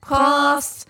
[0.00, 0.82] Cross。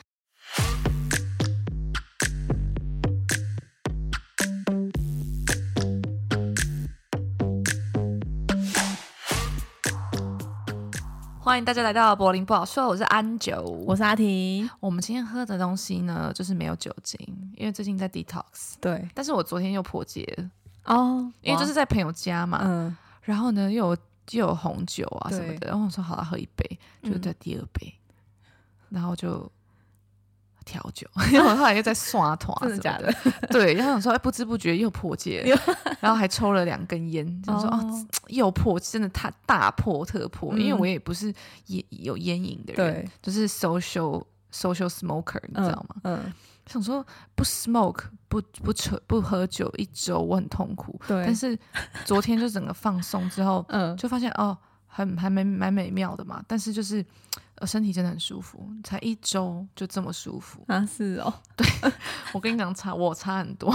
[11.40, 14.68] 欢迎大家来到柏林不好说，我是安九，我是阿婷。
[14.80, 17.18] 我们今天喝的东西呢，就是没有酒精，
[17.56, 18.74] 因为最近在 detox。
[18.80, 20.50] 对，但是我昨天又破戒了。
[20.84, 23.96] 哦，因为就是在朋友家嘛，嗯，然后呢又有
[24.32, 28.05] 又有红酒啊什么的，然后我说好了，喝一杯，就在第二杯，嗯、
[28.90, 29.50] 然后就
[30.64, 33.12] 调酒， 因为我后来又在刷团，真的假的？
[33.50, 35.60] 对，然后想说，哎，不知不觉又破戒了，
[36.00, 41.32] 然后还抽了两根烟，想说哦，哦， 又破，真的太大破特破，嗯、因为我也不是
[41.66, 45.96] 烟有烟瘾的人，就是 social social smoker，你知道吗？
[46.02, 46.32] 嗯，嗯
[46.66, 51.56] 想说不 smoke 不不抽不喝酒一周我很痛苦，对，但是
[52.04, 54.56] 昨天就整个放松之后，嗯，就发现哦，
[54.88, 57.06] 很还蛮蛮美妙的嘛，但是就是。
[57.58, 60.84] 呃，身体真的很舒服，才一周就这么舒服啊！
[60.84, 61.66] 是哦，对，
[62.34, 63.72] 我跟你讲差，我差很多。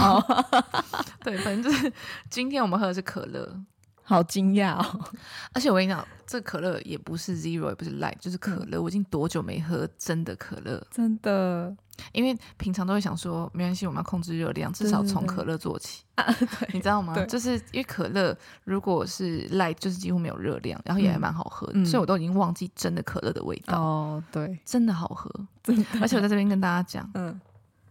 [1.24, 1.92] 对，反正就是
[2.30, 3.60] 今天我们喝的是可乐，
[4.02, 5.10] 好惊讶哦！
[5.52, 8.78] 而且我跟你讲，这可乐也不是 zero，也不是 light，就是可乐。
[8.78, 10.84] 嗯、我已经多久没喝真的可乐？
[10.90, 11.76] 真的。
[12.12, 16.04] 因为平常都会想说，没关系，我们要控制热量，至少从可乐做起。
[16.16, 17.14] 对对对，你知道吗？
[17.26, 23.80] 就是因为可乐如果是 light，就是几乎没有热量，然后也还蛮好喝，嗯、所以我都已经忘记真的可乐的味道。
[23.80, 25.30] 哦，对，真的好喝，
[25.62, 25.84] 真的。
[26.00, 27.40] 而且我在这边跟大家讲，嗯，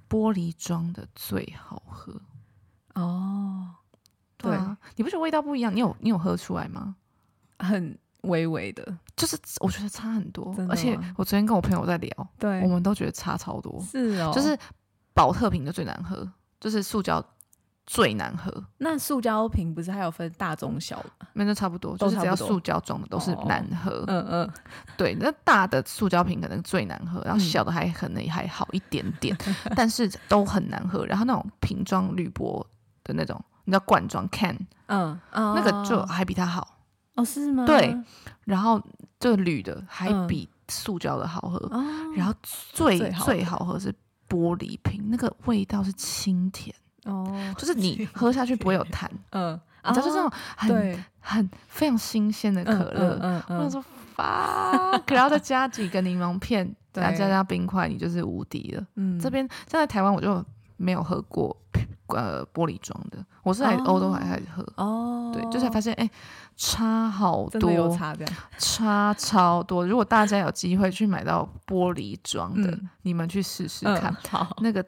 [0.10, 2.14] 玻璃装的最好喝。
[2.96, 3.70] 哦，
[4.38, 5.74] 对啊，你不觉得味道不一样？
[5.76, 6.96] 你有你有喝出来吗？
[7.60, 7.98] 很。
[8.22, 13.82] 微微的，就是我觉得差很多，而且我昨天跟我朋友在聊，对，我们都觉得差超多。
[13.82, 14.58] 是哦，就是
[15.14, 16.28] 宝特瓶的最难喝，
[16.60, 17.24] 就是塑胶
[17.86, 18.64] 最难喝。
[18.78, 21.28] 那塑胶瓶不是还有分大中小吗？
[21.34, 24.04] 那就差不多，就是只要塑胶装的都是难喝。
[24.08, 24.50] 嗯嗯，
[24.96, 29.36] 对，那大的塑胶瓶可能最难喝，然后小的还可能还好一点点，
[29.76, 31.06] 但是都很难喝。
[31.06, 32.66] 然后那种瓶装铝箔
[33.04, 34.56] 的那种，你知道罐装 can，
[34.86, 36.78] 嗯，那个就还比它好。
[37.16, 37.66] 哦，是吗？
[37.66, 37.98] 对，
[38.46, 38.82] 然后
[39.20, 43.94] 这个铝的还比塑胶的好喝，嗯、然后最最好，喝是
[44.30, 46.74] 玻璃瓶，那个味道是清甜
[47.06, 53.84] 哦，就是你喝下去不会有痰，嗯，你知道就这种很对很非常新鲜的可乐，嗯嗯嗯，我说
[54.16, 58.88] 发，然后再加几个柠檬片， 再加加冰块，你就是无敌了。
[58.96, 60.44] 嗯，这边在台湾我就
[60.78, 61.56] 没有喝过。
[62.16, 64.66] 呃，玻璃装的，我是来欧洲还开始喝？
[64.76, 66.10] 哦，对，就才发现哎，
[66.56, 68.16] 差好多，差
[68.58, 69.86] 差超多。
[69.86, 74.86] 如果大家有机会去买到玻璃装的，你们去试试看，好，那个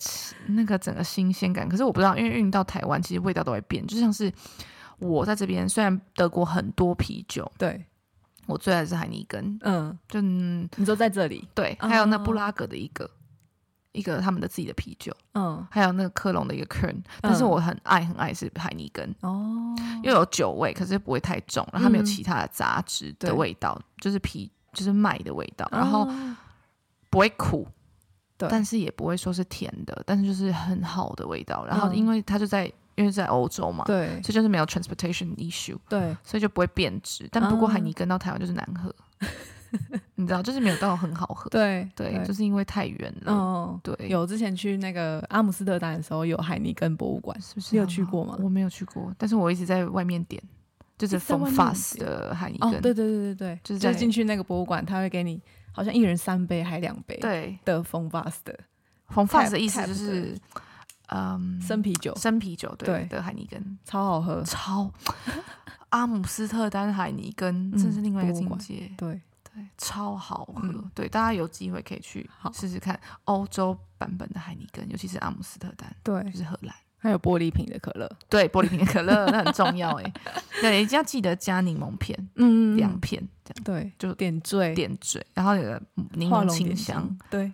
[0.48, 1.68] 那个整个新鲜感。
[1.68, 3.86] 可是我不知道，因为运到台湾，其实味道都会变。
[3.88, 4.32] 就像是
[5.00, 7.86] 我在这边，虽然德国很多啤酒，对，
[8.46, 13.10] 我最爱的是海尼根，嗯，就你说在这里，对，还有那布拉格的一个。
[13.94, 19.74] 一个他们的自己的啤酒，嗯，还有那个科隆的一个 Kern，但是我很爱很爱是海尼根哦，
[20.04, 26.08] 又有酒味，可是不会太重，然后它没有其他的杂质的味道，就是啤就是麦的味道，然后
[27.09, 27.68] 不会苦，
[28.38, 31.66] 对，但是也不会说是甜的，但是就是很好的味道。
[31.66, 32.66] 然后因为它就在
[32.96, 37.30] 因为在欧洲嘛，对，所以就是没有 transportation issue，对，所以就不会变质。
[37.31, 38.94] 但不过海尼根到台湾就是难喝。
[40.16, 41.50] 你知道，就是没有到很好喝。
[41.50, 43.34] 对对，就是因为太远了。
[43.34, 47.76] 哦，对，有之前去那个阿姆斯特丹的时候，有海尼根博物馆，是不是？
[47.76, 48.38] 你有去过吗？
[48.42, 50.42] 我没有去过，但是我一直在外面点，
[50.98, 52.72] 就是风 fast 的海尼根。
[52.82, 55.42] 对对对对对，就是进去那个博物馆，他会给你
[55.72, 58.58] 好像一人三杯还两杯，对的风 fast 的。
[59.10, 60.36] 风 fast 的意思就是，
[61.08, 64.90] 嗯，生啤酒，生啤酒对的海尼根，超好喝，超
[65.90, 69.22] 阿姆斯特丹海尼根，这是另外一个境界，对。
[69.53, 70.62] 对，超好喝。
[70.64, 80.13] 嗯、对，大家有机会可以去试试看欧洲版本的海尼根，尤其是阿姆斯特丹，对，就是荷兰，还有玻璃瓶的可乐，对，玻璃瓶的可乐那很重要哎。
[80.62, 84.74] 对，一定要记得加柠檬片，嗯，两片这样，对，就点缀。
[84.74, 85.81] 点缀，然后有个
[86.13, 87.54] 柠檬清香，对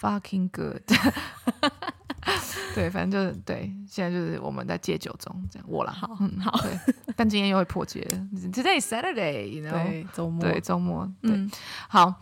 [0.00, 0.82] ，fucking good。
[2.74, 8.06] 对，反正就是对，现在就是我们在戒酒中，这样我啦，好，嗯，好，对， 但今天又会破戒
[8.52, 11.48] ，Today is Saturday，you know，对，周末，对，周末，对，
[11.88, 12.14] 好，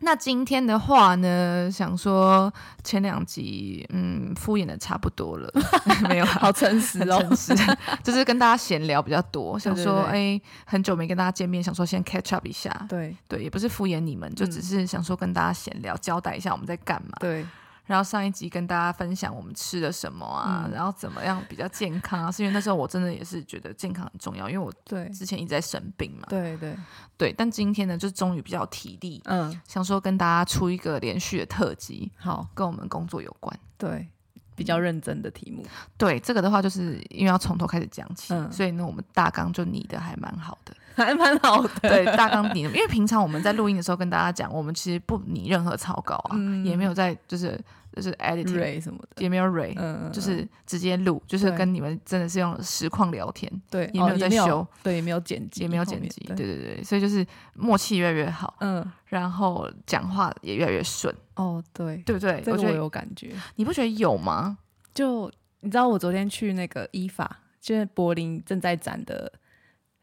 [0.00, 2.52] 那今天的话呢，想说
[2.82, 5.50] 前两集，嗯，敷衍的差不多了，
[6.08, 7.54] 没有，好诚实哦，诚实，
[8.02, 17.46] 就是跟大家闲聊比较多，想说，哎，很久没跟大家见面，想说先 catch up 一下，对，对，也不是敷衍你们，就只是想说跟大家闲聊，交代一下我们在干嘛，对。
[17.90, 22.30] 然后上一集跟大家分享我们吃了什么啊，嗯、然后怎么样比较健康啊？
[22.30, 26.26] 是因为那时候我真的也是觉得健康很重要，因为我对之前一直在生病嘛。
[26.28, 26.76] 对对
[27.18, 33.58] 对，但今天呢，就终于比较体力，嗯，想说跟大家出一个连续的特辑，好，跟我们工作有关。
[33.76, 34.08] 对。
[34.56, 35.64] 比较认真的题目，
[35.96, 41.70] 对这个的话，就是因为要从头开始讲起，嗯、所以呢，我们大纲就拟的还蛮好的，还蛮好的。
[41.82, 47.58] 对，大纲拟的，因为平常我们在录音的时候跟大家讲，我们其实不拟任何草稿啊，嗯、也没有在就是。
[47.92, 62.40] 就是 editing 什么的，也没有 ray，嗯，就是直接录，就是跟你们真的是用实况聊天，对，也没有在修，对，也没有剪辑，也没有剪辑，对对对，所以就是默契越来越好，嗯，然后讲话也越来越顺，哦，对，对不对？
[62.44, 64.58] 这个我有感觉，你不觉得有吗？
[64.94, 65.28] 就
[65.58, 69.30] 你知道，我昨天去那个伊法就是柏林正在展的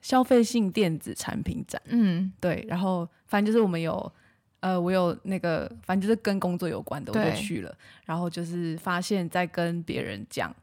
[0.08, 4.12] 消费性电子产品展，嗯，对，然后反正就是我们有。
[4.60, 7.78] 呃，我有那个，反正就是跟工作有关的，我就去了。
[8.06, 10.54] 然后就是发现，在跟别人讲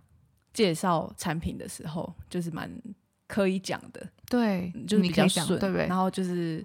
[0.53, 2.69] 介绍产品的时候，就是蛮
[3.29, 5.87] 可以讲的，对，就是比较顺，对不对？
[5.87, 6.63] 然后就是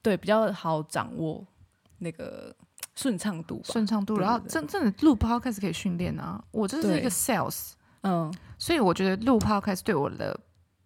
[0.00, 1.46] 对比较好掌握
[1.98, 2.56] 那个
[2.94, 4.18] 顺畅度，顺畅度。
[4.18, 10.40] 然后真正的录 podcast 可以训练啊，我这是一个 sales，嗯，所以我觉得录 podcast 对我的。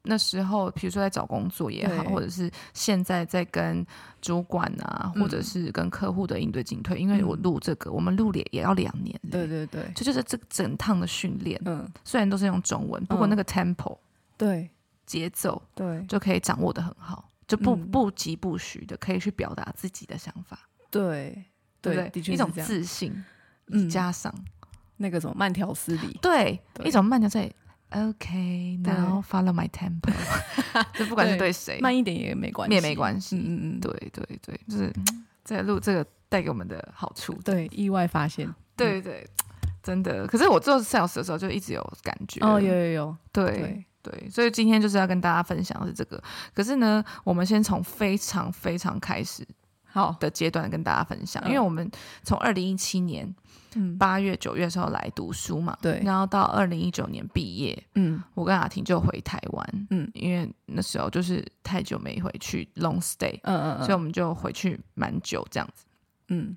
[0.07, 3.85] 那时候，比如说在找工作也好，或者是现在在跟
[4.23, 9.19] 主管啊，或者是跟客户的应对进退，因为我录这个，我们录也也要两年。
[9.31, 11.61] 对对对，这就是这整趟的训练。
[11.65, 13.99] 嗯，虽然都是用中文，不过那个 tempo，
[14.37, 14.71] 对，
[15.05, 20.59] 节奏，对，就可以掌握的很好，就不不疾不徐的可以去表达自己的想法。
[20.91, 21.45] 对
[21.81, 23.25] 对，一种自信，
[23.91, 24.33] 加上
[24.97, 27.55] 那个什么慢条斯理，对，一种慢条斯理。
[27.91, 30.13] OK，now follow my tempo。
[30.99, 33.37] 就不管是对谁，慢一点也没关系，也没关系。
[33.37, 34.93] 嗯嗯，对对对，就是
[35.45, 37.33] 在 录这个带给我们的好处。
[37.45, 38.53] 对，意外发现。
[38.77, 39.27] 对对，
[39.83, 40.27] 真的。
[40.27, 42.41] 可是我做 sales 的时候就一直有感觉。
[42.45, 43.17] 哦，有有有。
[43.33, 46.23] 对对，所以今天就是要跟大家分享的是这个。
[46.55, 49.47] 可是呢，我们先从非常非常开始
[49.97, 50.17] 好。
[50.21, 51.91] 的阶段跟大家分享，因为我们
[52.23, 53.35] 从二零一七年。
[53.99, 65.85] 八月九月的时候来读书嘛，对，然后到二零一九年毕业，嗯，我跟阿婷就回台湾，嗯，因为那时候就是太久没回去 long stay，嗯嗯，所以我们就回去蛮久这样子，
[66.29, 66.57] 嗯，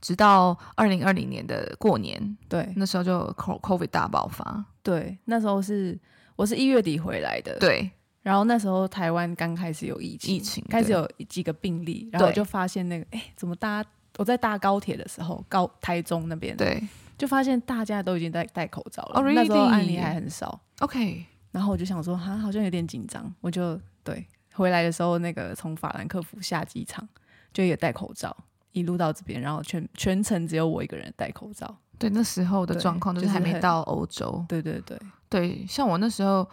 [0.00, 5.96] 直到二零二零年的过年，对，那时候就 COVID 大爆发，对，那时候是
[6.34, 7.88] 我是一月底回来的，对，
[8.26, 13.88] 然后那时候台湾刚开始有疫情，疫情开始有几个病例，然后我就发现那个，哎，怎么大家。
[14.18, 16.82] 我在搭高铁的时候，高台中那边，对，
[17.16, 19.20] 就发现大家都已经在戴口罩了。
[19.20, 19.24] Oh?
[19.32, 20.60] 那时候案例还很少。
[20.80, 23.32] OK，然后我就想说，哈，好像有点紧张。
[23.40, 27.08] 我就对回来的时候，那个从法兰克福下机场
[27.52, 28.36] 就也戴口罩，
[28.72, 31.76] 一路到这边，然后全全程只有我一个人戴口罩。
[31.96, 34.44] 对，那时候的状况就是还没到欧洲。
[34.48, 36.44] 对对对对，像我那时候。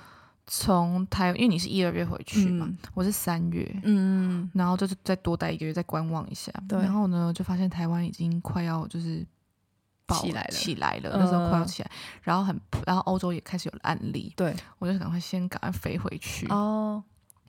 [0.45, 9.25] 从台，因为你是一二月回去嘛，嗯、我是三月，嗯，然后就是再多待一个月，再观望一下，对，然后呢，就发现台湾已经快要就是
[10.09, 11.89] 起来了，起来了，那时候快要起来，
[12.21, 17.01] 然后很，然后欧洲也开始有了案例，对，我就赶快先赶快飞回去哦，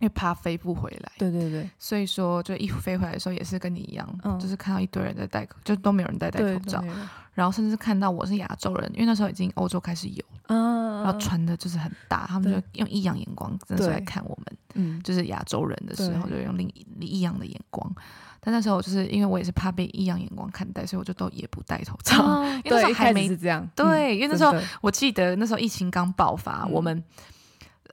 [0.04, 6.84] 因为怕飞不回来，对对对，所以说就一飞回来的时候也是跟你一样，嗯、就是看到一堆人在戴口，就都没有人戴戴口罩，
[7.32, 10.84] 然后甚至看到我是亚洲人，因为那时候已经欧洲开始有，嗯。
[11.04, 16.66] 然后穿的就是很大，他们就用异样眼光真的是来看我们，嗯，就是亚洲人的时候就用另
[16.98, 17.94] 异样的眼光。
[18.40, 22.42] 但那时候就是因为我也是怕被异样眼光看待，所以我就都也不戴口罩。
[22.44, 27.02] 因为那时候还没是这样，对，因为那时候我记得那时候疫情刚爆发，我们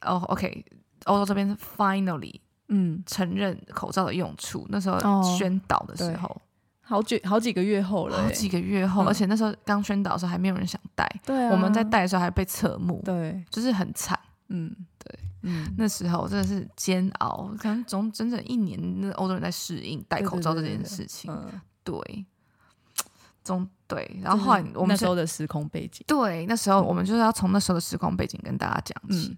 [0.01, 0.63] 哦，OK，
[1.05, 3.03] 欧洲这边是 finally 嗯。
[3.05, 4.99] 承认口罩的用处，那时候
[5.37, 6.41] 宣导的时候。
[6.83, 21.33] 好久好几个月后了，好几个月后，而且那时候刚宣导的时候还没有人想戴，对，我们在戴的时候还被侧目，对，就是很惨，嗯，对，嗯，那时候真的是煎熬，可能总整整一年，那欧洲人在适应戴口罩这件事情，
[21.81, 22.25] 对，
[23.41, 29.37] 总对，然后后来我们那时候的时空背景，对，那时候我们就是要从那时候的时空背景跟大家讲起，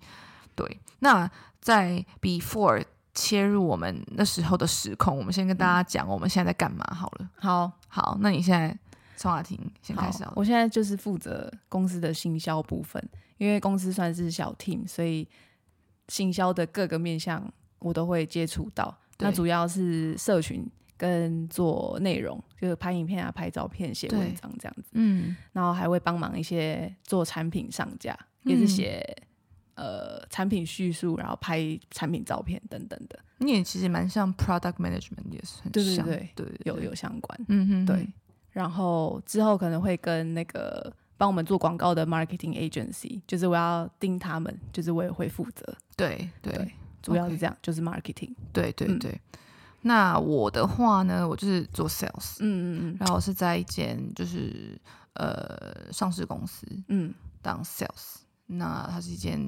[0.56, 1.30] 对，那
[1.62, 2.84] 在 before。
[3.16, 7.30] 切入我们那时候的时空，我们先跟大家讲我们现在在干嘛好了。
[7.36, 8.76] 好，好，那你现在
[9.16, 10.34] 宋雅婷先开始好了。
[10.36, 13.00] 我现在就是负责公司的行销部分，
[13.38, 15.30] 因为公司算是小 team，所以
[16.08, 18.98] 行销的各个面向我都会接触到。
[19.20, 20.68] 那主要是社群
[20.98, 24.90] 跟做内容，就是拍影片啊、拍照片、写文章这样子。
[24.94, 29.06] 嗯，然后还会帮忙一些做产品上架，也是写。
[29.76, 38.08] 呃，产品叙述，然后拍产品照片等等的，你也其实蛮像 product management，也是很像，对对对，对，有有相关，嗯哼，对。
[38.52, 45.76] 然后之后可能会跟那个帮我们做广告的 marketing agency，就是我要盯他们，就是我也会负责。
[45.96, 48.34] 对对，对，主要是这样.就是 marketing。
[48.52, 49.12] 对对对。
[49.12, 49.40] 嗯
[49.86, 54.80] 那我的话呢，我就是做 sales，嗯嗯嗯，然后我是在一间就是
[55.16, 59.40] 呃上市公司，嗯，当 sales，那它是一间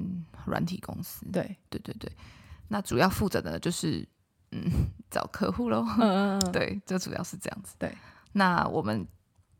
[0.46, 1.56] 软体公司，对。
[1.68, 2.10] 对对对，
[2.68, 4.06] 那主要负责的就是
[4.52, 4.70] 嗯
[5.10, 7.96] 找客户喽，嗯嗯嗯，对，就主要是这样子，对，
[8.32, 9.06] 那我们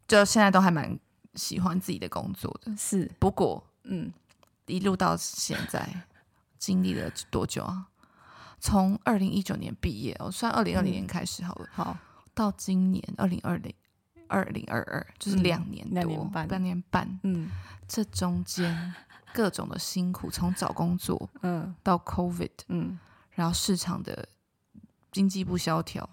[0.09, 0.99] 就现在都还蛮
[1.35, 4.13] 喜欢自己的工作的，是，不过嗯，
[4.67, 5.89] 一路到现在
[6.59, 7.87] 经历了多久啊？
[8.59, 11.99] 从二零一九年毕业，我算二零二零年开始好了，嗯，好，
[12.35, 13.73] 到今年二零二零
[14.29, 17.51] 二零二二，就是两年多，两年半，两年半，嗯，
[17.87, 18.95] 这中间
[19.37, 22.99] 各种的辛苦，从找工作，嗯，到 COVID，嗯，
[23.33, 24.27] 然后市场的
[25.13, 26.09] 经济不萧条。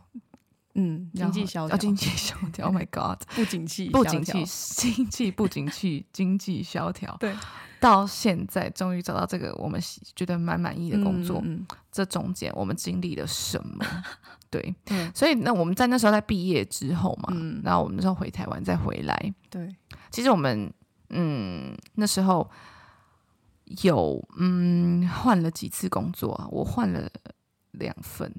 [0.76, 7.16] 嗯，经济萧条，经济萧条，Oh my God， 不景气，不景气，经济不景气，经济萧条。
[7.20, 7.34] 对，
[7.80, 9.80] 到现在终于找到这个我们
[10.16, 11.40] 觉得蛮满意的工作。
[11.46, 13.86] 嗯，这中间我们经历了什么？
[14.50, 19.34] 对，嗯，所以那我们在那时候在毕业之后嘛，嗯，然后我们那时候回台湾再回来。
[19.52, 19.74] 对，
[20.10, 20.74] 其实我们
[21.10, 22.50] 嗯那时候
[23.82, 27.10] 有嗯换了几次工作啊，我换了
[27.72, 28.34] 两份。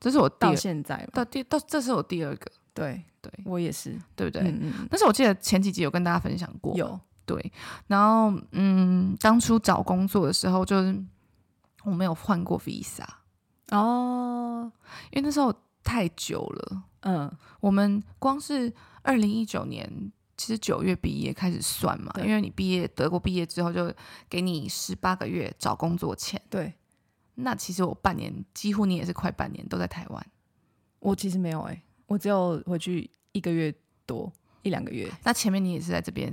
[0.00, 4.42] 这是我到现在到第到这是我第二个，对对，我也是，对不对？
[4.42, 4.88] 嗯嗯。
[4.90, 7.52] 但是我记得前几集有跟大家分享过，有对。
[7.86, 11.02] 然后嗯，当初找工作的时候，就是
[11.84, 13.06] 我没有换过 visa
[13.70, 14.70] 哦，
[15.10, 16.82] 因为那时候太久了。
[17.00, 18.70] 嗯，我们光是
[19.02, 20.12] 二零一九年，
[20.44, 23.90] 其实九月毕业开始算嘛，因为你毕业德国毕业之后，就
[24.28, 26.70] 给你十八个月找工作钱，对。
[27.36, 30.26] 那其实我半年，几乎你也是快半年都在台湾。
[30.98, 33.74] 我其实没有哎、欸，我只有回去一个月
[34.04, 35.10] 多一两个月。
[35.22, 36.30] 那前面你也是在这边，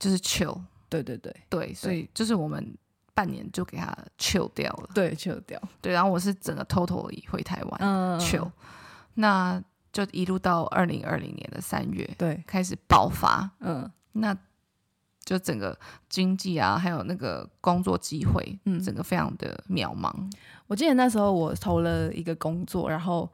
[0.00, 0.60] 就是 chill。
[0.88, 2.76] 对对对对，所以就是我们
[3.14, 4.90] 半年就给他 chill 掉了。
[4.92, 5.62] 对，chill 掉。
[5.80, 8.50] 对，然后我是整个 totally 回台湾，嗯，chill。
[9.14, 9.62] 那
[9.94, 13.50] 就一路到二零二零年的三月，对，开始爆发。
[13.60, 14.36] 嗯，那。
[15.26, 15.74] 就整个
[16.10, 20.12] 经济啊，还有那个工作机会，嗯，整个非常的渺茫。
[20.66, 23.26] 我记得那时候我投了一个工作，然后，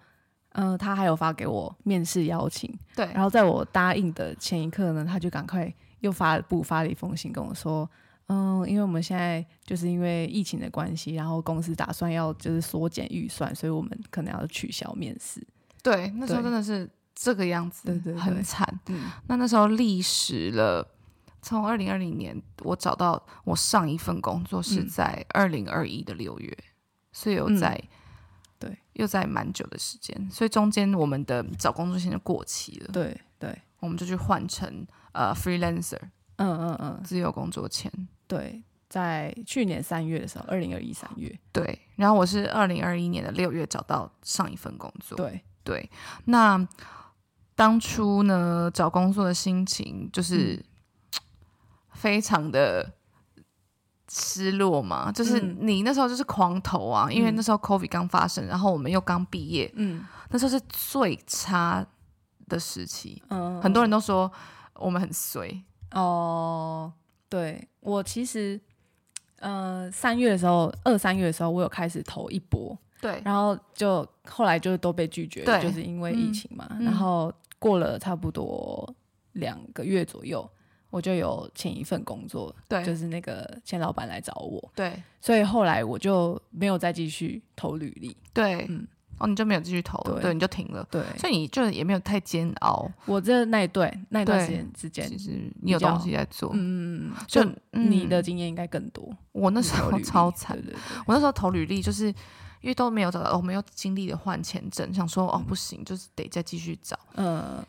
[0.50, 3.06] 嗯、呃，他还有发给我面试邀请，对。
[3.06, 7.90] 然后在我答应的前一刻呢，他就赶快又发布发了一封信跟我说，
[8.28, 15.44] 嗯，因为我们现在就是因为疫情的关系，然后公司打算要就是缩减预算，所以我们可能要取消面试。
[15.82, 18.80] 对，那时候真的是这个样子，对对，对，很惨。
[18.86, 20.86] 嗯，那那时候历时了。
[21.42, 26.68] 从二零二零年，我找到我上一份工作是在二零二一的六月，嗯，
[27.12, 27.88] 所以又在，嗯，
[28.58, 35.96] 对，又在蛮久的时间，所以中间我们的找工作现在过期了，对对，我们就去换成呃 freelancer，
[36.36, 37.90] 嗯嗯嗯，自由工作签，
[38.26, 45.90] 对，在去年三月的时候，二零二一三月，对，然后我是二零二一年的六月找到上一份工作，对对，
[46.26, 46.68] 那
[47.54, 50.54] 当初呢找工作的心情就是。
[50.54, 50.64] 嗯
[51.92, 52.94] 非常的
[54.08, 61.86] 失落嘛，就是你那时候就是狂投啊，嗯、因为那时候 COVID 刚发生，然后我们又刚毕业，嗯，那时候是最差
[62.48, 64.32] 的时期，嗯，很多人都说
[64.76, 66.90] 我们很衰哦。
[67.28, 68.58] 对，我其实，
[69.40, 78.94] 呃，三月的时候，二三月的时候，我有开始投一波，对，然后就后来就都被拒绝了，就是因为疫情嘛，嗯、然后过了差不多
[79.32, 80.48] 两个月左右。
[80.92, 88.84] 我就有前一份工作，对，就是那个前老板来找我，对，所以后来我就没有再继续投履历，对，嗯，
[89.18, 92.90] 哦，你就没有继续投了，对，对，你就停了，对，所以你就也没有太煎熬。
[93.06, 95.30] 我这那一段那一段时间之间，其实
[95.62, 97.40] 你有东西在做，嗯，就
[97.70, 99.16] 你的经验应该更多。
[99.30, 102.12] 我那时候超惨，对对对，我那时候投履历就是
[102.60, 107.64] 因为都没有找到，我没有经历了换签证，想说哦不行，就是得再继续找，嗯。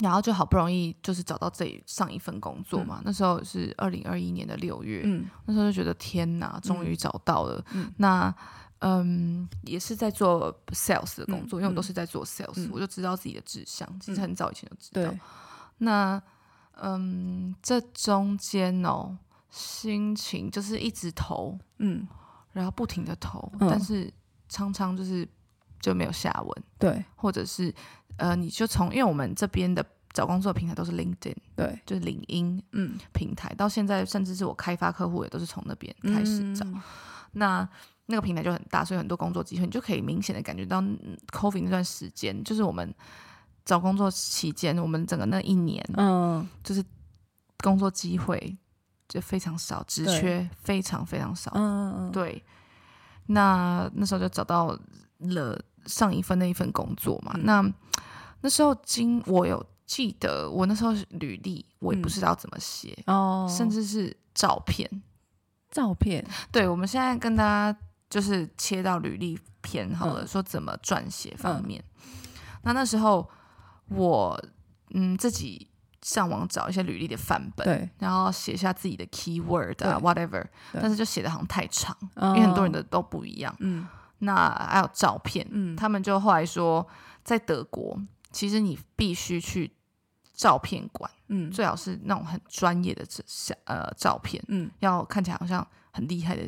[0.00, 7.64] 然后就好不容易就是找到这上一份工作嘛，嗯、那时候是二零二一年的六月，嗯，那时候就觉得天哪，终于找到了。
[7.72, 8.34] 嗯、那
[8.80, 15.10] 嗯，也是在做 sales 的工作，嗯、因为我都是在做 sales，、嗯、我就知道自己的志向，其实很早以前就知道。
[15.10, 15.20] 对，
[15.78, 16.22] 那
[16.82, 19.16] 嗯，这中间哦，
[19.48, 22.06] 心情就是一直投，嗯，
[22.56, 24.12] 然后不停的投，嗯、但是
[24.48, 25.28] 常常就是
[25.80, 27.72] 就没有下文，对，或者是。
[28.18, 29.84] 呃，你就从，因为我们这边的
[30.14, 32.98] 找工作平台都是 LinkedIn，对，就是领英嗯。
[33.12, 36.64] 平台，到现在甚至是我开发客户也都是从那边开始找。
[36.64, 36.82] 嗯、
[37.32, 37.68] 那
[38.06, 40.80] 那个平台就很大，所以很多工作机会，你就可以明显的感觉到
[41.30, 42.90] COVID 那段时间，就是我们
[43.66, 46.82] 找工作期间，我们整个那一年，嗯，就是
[47.58, 48.56] 工作机会
[49.08, 52.42] 就非常少，职缺非常非常少，嗯嗯嗯对。
[53.28, 54.78] 那那时候就找到
[55.18, 57.32] 了上一份那一份工作嘛。
[57.34, 57.72] 嗯、那
[58.42, 64.88] 那时候经我有记得，我那时候履历我也不知道怎么写、嗯、哦，甚至是照片，
[65.70, 66.24] 照片。
[66.52, 67.76] 对，我们现在跟大家
[68.08, 71.82] 就是切到履历篇好了，嗯、说怎么撰写方面。
[72.04, 72.12] 嗯、
[72.62, 73.28] 那那时候
[73.88, 74.40] 我
[74.90, 75.68] 嗯自己
[76.06, 83.52] 上网找一些履历的范本，对，然后写下自己的 keyword 啊，whatever，但是就写的好像太长，哦、因为很多人的都不一样。
[83.58, 83.84] 嗯，
[84.18, 86.86] 那还有照片，嗯，他们就后来说，
[87.24, 89.72] 在德国，其实你必须去
[90.32, 96.42] 照片馆，嗯，最好是那种很专业的照呃照片，嗯，要看起来好像很厉害的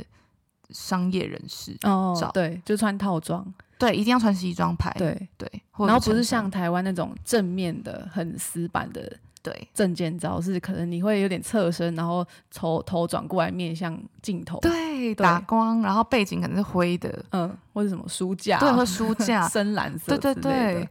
[0.71, 2.31] 商业人士哦，照。
[2.31, 3.45] 对，就穿套装，
[3.77, 5.29] 对，一定要穿西装拍，对。
[5.37, 9.19] 对，然后不是像台湾那种正面的很死板的。
[9.49, 19.49] 对，证件照是可能你会有点侧身，然后头头转过来面向镜头，对，打光，然后背景可能是灰的，嗯，或者什么书架，对，或书架。
[19.49, 20.89] 深蓝色，对对对，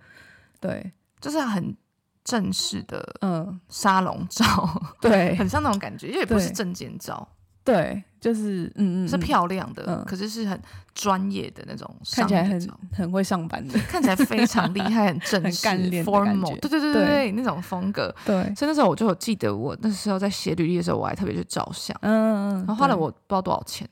[0.59, 1.75] 对，就是很
[2.23, 7.27] 正式的，嗯，沙龙照，对， 很像那种感觉，因为不是证件照。
[7.67, 10.59] 对，就是嗯嗯，是漂亮的，嗯、可是是很
[10.95, 18.13] 专业的那种，看起来很很会上班的，看起来非常厉害，很正式、干练 formal，对对对对对，那种风格。
[18.25, 23.87] 对，所以那时候我就有记得，我那时候在写履历的时候，我还特别去照相，嗯嗯嗯，然后花了我不知道多少钱，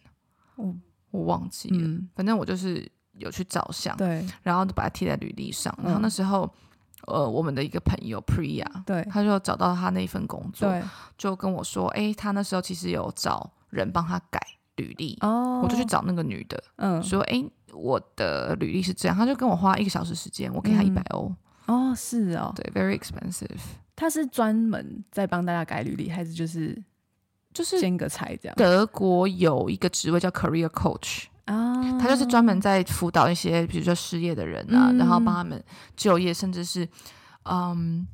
[0.55, 0.74] 我
[1.12, 5.77] 我忘记了，嗯、反正我就是有去照相，对，然后就把它贴在履历上。
[5.84, 6.50] 然后那时候，
[7.08, 10.82] 呃，我们的一个朋友 Priya，对，他就找到他那一份工作，对，
[11.17, 13.51] 就跟我说，哎，他那时候其实有找。
[13.75, 14.39] 人帮他改
[14.77, 21.32] 履历，oh, 我就去找那个女的，嗯，说，哎、欸，我的履历是这样，他就跟我花一个小时时间，我给他一百欧，
[21.67, 23.60] 哦，是哦，对，very expensive。
[23.96, 26.82] 他是专门在帮大家改履历，还是就是
[27.53, 28.55] 就是兼个差这样？
[28.58, 35.63] 德国有一个职位叫 career coach 啊，oh, 他就是专门在辅导一些比如说失业的人啊，嗯、然后帮他们
[35.96, 36.88] 就业，甚至是
[37.44, 38.08] 嗯。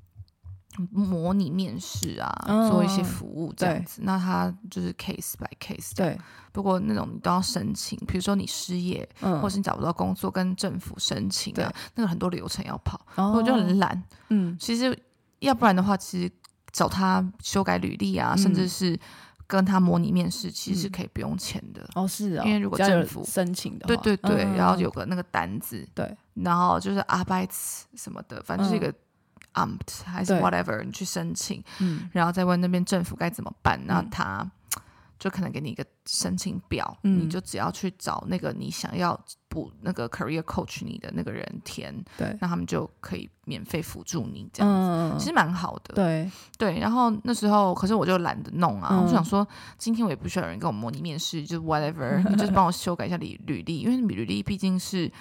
[0.92, 5.94] 模拟面试啊，嗯、做一些服务这样子，那他就是 case by case。
[5.96, 6.18] 对，
[6.52, 14.02] 不过那种你都要申请，比如说你失业，嗯、或是你找不到工作，跟政府申请啊，那个很多流程要跑，哦、我就很懒。
[14.30, 14.98] 嗯，其实
[15.40, 16.32] 要不然的话，其实
[16.72, 18.98] 找他修改履历啊，嗯、甚至是
[19.48, 21.86] 跟他模拟面试，其实是可以不用钱的。
[21.96, 28.94] 哦，是啊、哦，因为如果政府申请的话，对对对，嗯、然后有个那个单子，对，然后就是 Arbeits 什么的，反正就是一个。
[29.54, 34.52] 嗯 Amt 还是 whatever，你去申请，嗯，然后再问那边政府该怎么办，那、嗯、他
[35.20, 46.32] 就可能给你一个申请表，嗯，你就只要去找那个你想要补那个 career coach 你的那个人填，对，那他们就可以免费辅助你这样子，嗯、其实蛮好的，对。
[46.58, 46.80] 对。
[46.80, 55.12] 然后那时候，可是我就懒得弄啊，嗯、我就想说，今天我也不需要有人跟我模拟面试，就是 whatever， 你就是帮我修改一下履履历，因为履历毕竟是。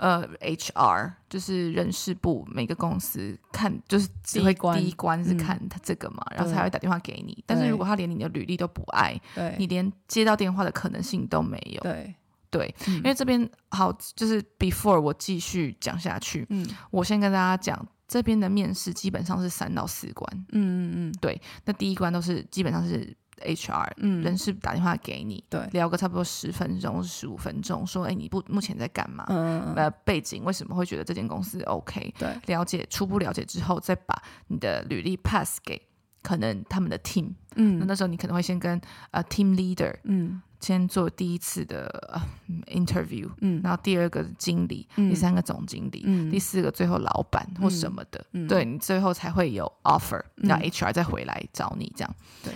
[0.00, 7.44] 呃，HR 就是人事部，每个公司看就是只会第一关是看他这个嘛，嗯、然后才会打电话给你。
[7.46, 11.82] 但是如果他连你的履历都不爱，对你连接到电话的可能性都没有。
[11.82, 12.14] 对
[12.50, 20.26] 对，嗯、因为这边好，就是 before 我继续讲下去，嗯，我先跟大家讲，这边的面试基本上是三到四关。
[20.52, 23.14] 嗯嗯嗯，对，那第一关都是基本上是。
[23.40, 29.24] HR，嗯，人事打电话给你，对，聊个差不多十分钟、十五分钟，说，哎，你不目前在干嘛？
[29.28, 32.14] 嗯，呃，背景为什么会觉得这间公司 OK？
[32.18, 35.80] 对，了解初步了解之后，再把你的履历 pass 给
[36.22, 42.20] 可能他们的 team，嗯，那那时候你可能会先跟呃 team leader，嗯，先做第一次的呃
[42.66, 52.52] interview，嗯，然后第二个经理，第三个总经理，嗯，第四个最后老板或什么的，嗯，对你最后才会有 offer，让 HR 再回来找你这样，对。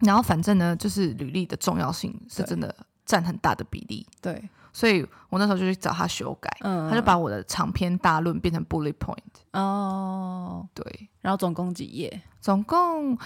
[0.00, 4.06] 然后反正呢，就是履历的重要性是真的占很大的比例。
[4.20, 9.16] 对，所以我那时候就去找他修改，嗯，他就把我的长篇大论变成 bullet point。
[9.52, 12.22] 哦，对，然后总共几页？
[12.40, 13.18] 总共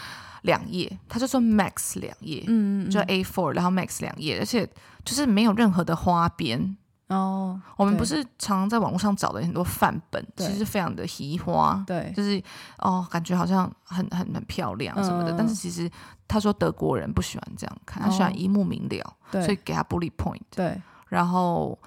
[0.43, 4.69] 两页，他就说 max 两页，嗯，就 A4，然后 max 两页，而且
[5.05, 6.77] 就是没有任何的花边。
[7.13, 12.43] 哦，我们不是常常在网络上找的很多范本，其实非常的奇花，对，就是
[12.79, 15.91] 哦，感觉好像很很很漂亮什么的，但是其实
[16.27, 21.79] 他说德国人不喜欢这样看，他喜欢一目明了，所以给他 bullet point，对，然后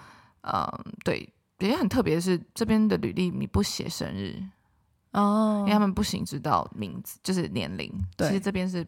[0.41, 0.67] 嗯，
[1.03, 1.27] 对，
[1.59, 4.41] 也很特别的是这边的履历你不写生日
[5.11, 8.85] 哦，因为他们不行知道名字就是年龄，其实这边是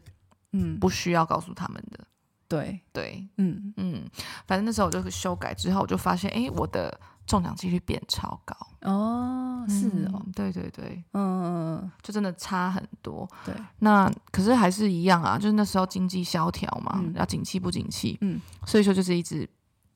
[0.52, 0.78] 嗯。
[0.78, 2.04] 不需要告诉他们的。
[2.48, 2.80] 对。
[2.92, 3.72] 对，嗯。
[3.76, 4.04] 嗯，
[4.46, 8.56] 反正那时候我就修改之后，我就发现，哎，我的中奖几率变超高。
[8.82, 13.28] 哦，是哦，嗯、对对对，嗯嗯嗯，就真的差很多。
[13.44, 19.48] 对，那可是还是一样啊，就是那时候经济萧条嘛，嗯、要景气不景气，嗯，所以说就是一直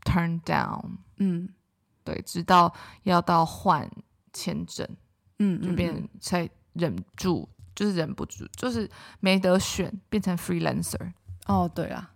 [0.04, 0.82] turn down，
[1.18, 1.48] 嗯，
[2.04, 3.88] 对，直到要到换
[4.32, 4.86] 签证，
[5.38, 6.08] 嗯，就变。
[6.20, 11.12] 才忍住，就是忍不住，就是没得选，变成 freelancer。
[11.46, 12.10] 哦，对啊，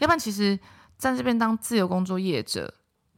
[0.00, 0.58] 要不然其实
[0.96, 2.72] 在这边当自由工作业者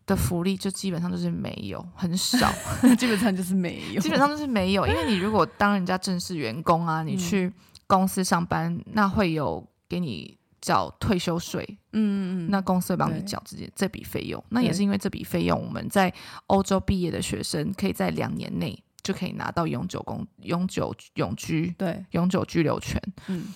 [0.06, 2.50] 的福利就基本上就是没有，很少，
[2.96, 4.86] 基本上就是没有，基本上就是没有。
[4.86, 7.52] 因为你如果当人家正式员工啊，你去
[7.86, 14.42] 公司上班，嗯、那会有给你缴退休税，嗯嗯嗯，那公司会帮你缴这这笔费用。
[14.50, 16.12] 那也是因为这笔费用，我们在
[16.46, 23.46] 欧洲毕业的学生可以在两年内就可以拿到永久工、永久永居，对，永久居留权，嗯。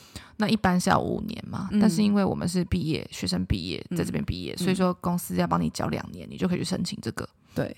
[0.41, 7.29] 那一般是要五年嘛，嗯、但是因为我们是毕业学生毕业，在这边毕业，嗯、所以说公司要帮你缴两年，你就可以去申请这个。
[7.55, 7.77] 对，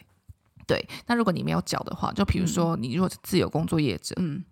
[0.66, 0.88] 对。
[1.06, 4.44] 那如果你没有缴的话，就比如说你如果是自由工作业者，嗯，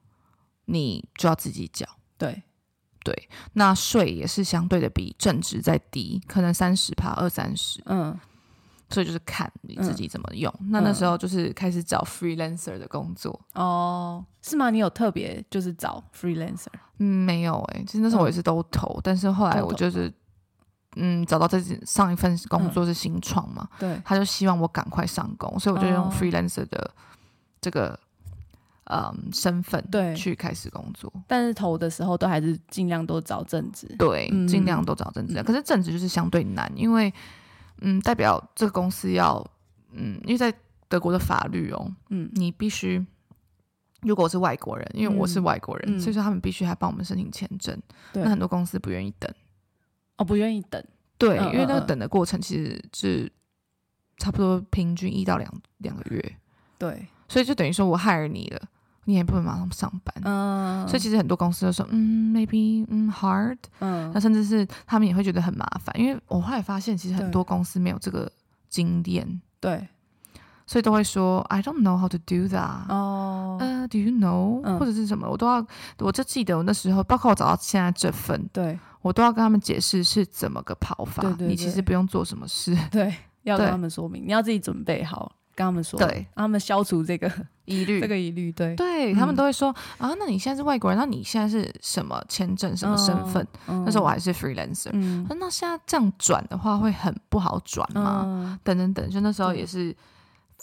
[0.64, 1.86] 你就要自己缴。
[2.18, 2.42] 对，
[3.04, 3.28] 对。
[3.52, 7.80] 那税也是相对的比正职再低，可能三十趴二三十。
[7.86, 8.18] 嗯。
[8.90, 10.52] 所以就是看你自己怎么用。
[10.60, 13.40] 嗯、那那时候就是开始找 freelancer 的工作。
[13.54, 14.68] 哦，是吗？
[14.70, 16.66] 你有特别就是找 freelancer？
[16.98, 17.84] 嗯，没有哎、欸。
[17.84, 20.12] 其实那时候我也是都投，嗯、但是后来我就是
[20.96, 26.90] 嗯找到这上一份工作是新创嘛，嗯、对，他就希望我赶快上工，所以我就用 freelancer 的
[27.60, 27.96] 这个、
[28.86, 31.12] 哦、嗯身份对去开始工作。
[31.28, 35.34] 但是投的时候都还是尽量都找正职，对，尽量都找正职。
[35.40, 37.12] 嗯、可是正职就是相对难，因为。
[37.80, 39.44] 嗯，代表这个公司要，
[39.92, 40.52] 嗯，因为在
[40.88, 43.04] 德国的法律哦，嗯，你必须，
[44.02, 47.80] 如果我是外国人，因为我是外国人，嗯、所以说他们必须还帮我们申请签证。
[48.12, 49.32] 对那很多公司不愿意等，
[50.16, 50.82] 哦，不愿意等，
[51.18, 53.30] 对，嗯、因为那个等的过程其实是
[54.18, 56.36] 差不多平均一到两两个月，
[56.78, 58.62] 对，所以就等于说我 hire 你了。
[59.10, 68.30] 你也不能马上上班，嗯，所以其实很多公司都说，嗯，maybe，嗯，hard，嗯，那甚至是他们也会觉得很麻烦，因为我后来发现，其实很多公司没有这个
[68.68, 69.88] 经验，对，
[70.64, 75.66] 所以都会说，I don't know how to do that，哦，呃，Do you know，或者是什么，我都要，
[75.98, 85.32] 我就记得我那时候，包括我找到现在这份，对，我都要跟他们解释是怎么个跑法，你其实不用做什么事，对，要跟他们说明，你要自己准备好。
[85.52, 87.30] 跟他们说，对，让他们消除这个
[87.70, 93.46] 疑虑，这个疑虑，对，对他们都会说啊，那你现在是外国人，那你现在是什么签证、什么身份？
[93.66, 94.90] 那时候我还是 freelancer，
[95.28, 98.58] 那现在这样转的话会很不好转吗？
[98.64, 99.94] 等等等，就那时候也是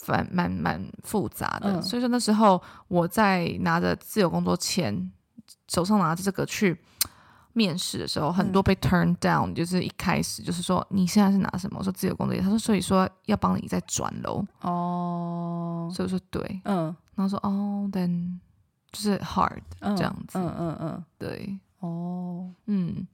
[0.06, 5.10] 蛮蛮蛮复杂的，所以说那时候我在拿着自由工作签，
[5.68, 6.78] 手上拿着这个去。
[7.52, 11.78] 面试的时候，很多被 turn down，、嗯、就是一开始就是说你现在是拿什么？
[11.78, 14.44] 我说自由工作业，他说所以说要帮你再转喽。
[14.60, 18.38] 哦，所以我说对，嗯，然后说哦，then
[18.92, 21.04] 就是 hard、嗯、这样子，嗯嗯。
[21.18, 23.06] 对，哦，嗯，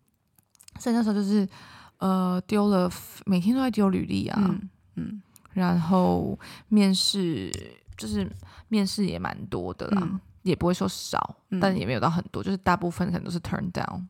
[0.79, 1.49] 所以那时候就是
[1.99, 2.91] 呃丢了，
[3.25, 5.23] 每天都在丢履历啊，嗯，嗯。
[5.53, 7.49] 然后面试
[7.97, 8.29] 就是
[8.67, 14.03] 面试也蛮多的啦，嗯、也不会说少，嗯、但也没有到很多，就是大部分可能都是 turn down。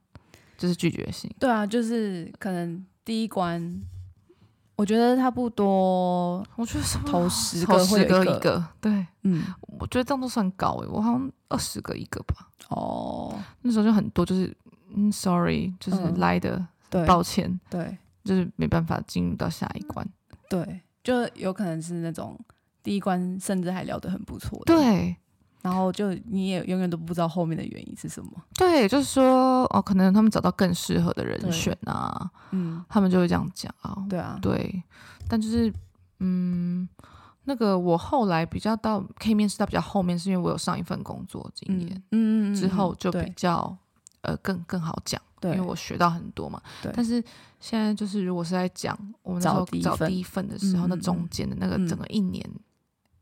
[0.65, 3.83] 就是拒绝性，对啊，就是可能第一关，
[4.77, 12.49] 我觉得差不多，我觉得投十个会有一个，一个对，嗯，我觉得这样都算高诶，我好像二十个一个吧。
[12.71, 14.57] 哦，那时候就很多，就是
[14.95, 20.09] 嗯，sorry，就是来的，嗯、对，抱歉，对，就是没办法进入到下一关，
[20.49, 22.41] 对，就有可能是那种
[22.83, 25.15] 第一关甚至还聊得很不错的，对。
[25.65, 28.31] 然后就你也永远都不知道后面的原因是什么。
[28.55, 33.97] 对，就是说哦，可能他们找到更适合的人选啊，嗯，他们就会这样讲啊。
[34.07, 34.83] 对啊，对，
[35.27, 35.73] 但就是
[36.19, 36.87] 嗯，
[37.45, 43.75] 那个我后来比较到可以面试到比较后面，是因为我有上一份工作经验，嗯嗯，之后就比较
[44.21, 46.61] 呃更更好讲，对，因为我学到很多嘛。
[46.83, 47.25] 对，但是
[47.59, 52.47] 现在就是如果是在讲我们那时候找第一份的时候，那中间的那个整个一年。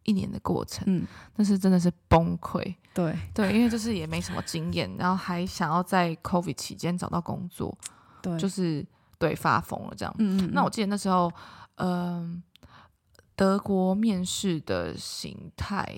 [0.04, 7.76] 一年的过程，嗯，但是真的是崩溃，对对，因为就是也没什么经验，然后还想要在 COVID 期间找到工作，
[8.20, 8.84] 对，就是
[9.18, 10.12] 对发疯了这样。
[10.18, 11.32] 嗯，嗯，那我记得那时候，
[11.76, 12.68] 嗯、呃，
[13.36, 15.96] 德国面试的形态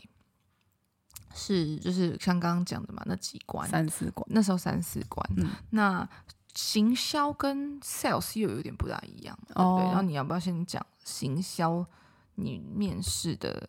[1.34, 6.06] 是就是像刚刚讲的嘛，那几关三四关，那时候三四关，嗯，那
[6.54, 11.86] 行销跟 sales 又有点不大一样，哦，对，然后你要不要先讲行销？
[12.36, 13.68] 你面试的。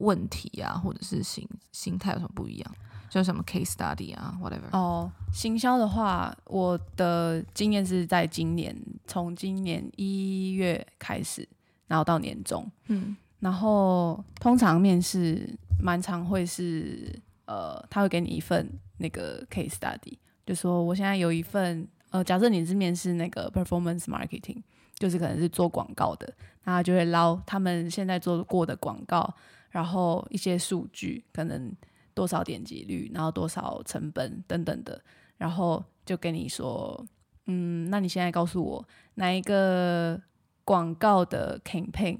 [0.00, 2.74] 问题啊，或者是心心态有什么不一样？
[3.08, 4.70] 就什么 case study 啊，whatever。
[4.70, 11.48] 哦，行销的话，我的经验是在今年，从今年一月开始，
[11.88, 17.12] 然后到年终，嗯，然后通常面试蛮常会是
[17.46, 24.62] 呃，他会给你一份那个 case study，就说我现在有一份呃，假设你是面试那个 performance marketing，
[24.94, 26.32] 就是可能是做广告的，
[26.62, 29.34] 那他就会捞他们现在做过的广告，
[29.70, 31.72] 然后一些数据，可能
[32.12, 35.00] 多少点击率，然后多少成本等等的，
[35.38, 37.04] 然后就跟你说，
[37.46, 40.20] 嗯，那你现在告诉我哪一个
[40.64, 42.18] 广告的 campaign。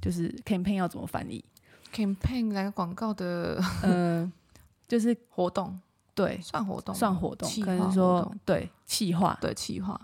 [0.00, 1.44] 就是 campaign 要怎么翻译
[1.94, 4.32] ？campaign 来个广告的， 嗯，
[4.88, 5.78] 就是 活动，
[6.12, 9.96] 对，算活动，算活动，可能说对企划，对企划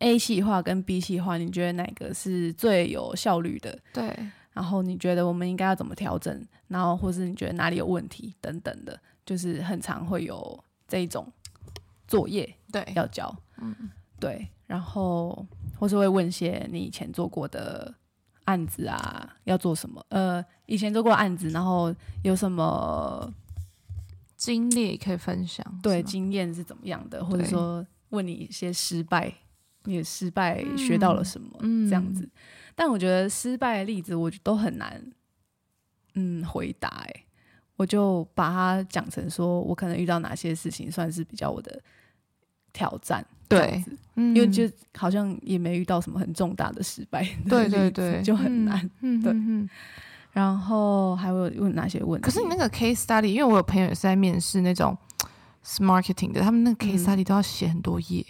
[0.00, 3.78] ，A 企划跟 B 企划，你觉得哪个是最有效率的？
[3.92, 4.12] 对，
[4.58, 6.44] 然后你觉得我们应该要怎么调整？
[6.66, 11.32] 然后或是你觉得哪里有问题等等的，就是很常会有这一种
[12.08, 13.74] 作业，对，要交，嗯，
[14.18, 15.46] 对，然后
[15.78, 17.94] 或是会问些你以前做过的。
[18.48, 20.02] 案子啊，要做什么？
[20.08, 23.30] 呃，以前做过案子，然后有什么
[24.36, 25.62] 经历可以分享？
[25.82, 27.22] 对，经验是怎么样的？
[27.22, 29.30] 或者说问你一些失败，
[29.84, 31.58] 你的失败学到了什么？
[31.60, 32.26] 嗯，这样子。
[32.80, 35.02] 但我觉得失败的例子，我都很难，
[36.14, 36.86] 嗯，回答。
[36.88, 37.24] 哎，
[37.74, 41.82] 我就把它讲成说，我可能遇到哪些事情算是比较我的
[42.72, 43.26] 挑战。
[43.48, 43.82] 对，
[44.14, 48.88] 因为就好像也没遇到什么很重大的失败，对对对，就很难。
[49.00, 49.32] 嗯，对。
[49.32, 49.68] 嗯
[50.30, 52.24] 然后还会问哪些问题？
[52.24, 54.96] 可是你那个 case study，因为我有朋友也是在面试那种
[55.78, 58.24] marketing 的，他们那个 case study 都要写很多页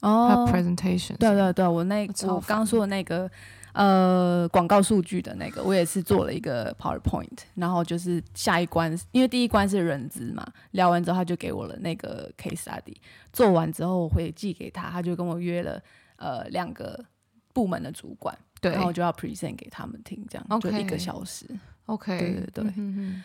[0.00, 1.16] 哦，presentation。
[1.18, 3.30] 对对对，我那我刚说的那个。
[3.76, 12.96] 呃，广告数据的那个，我也是做了一个 PowerPoint，然后就是下一关，因为第一关是人资嘛，聊完之后他就给我了那个 case study，
[13.34, 15.78] 做完之后我会寄给他，他就跟我约了
[16.16, 17.04] 呃两个
[17.52, 21.44] 部门的主管，对，然后我就要 present 给他们听，这样.就一个小时
[21.84, 23.22] ，OK，对对对，嗯、哼哼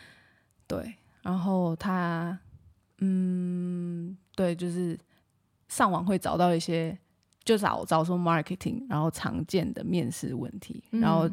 [0.68, 2.38] 对，然后他
[2.98, 5.00] 嗯，对，就是
[5.70, 6.98] 上网会找到一些。
[7.44, 11.30] 就找找说 marketing，然后常见的面试问题，嗯、然后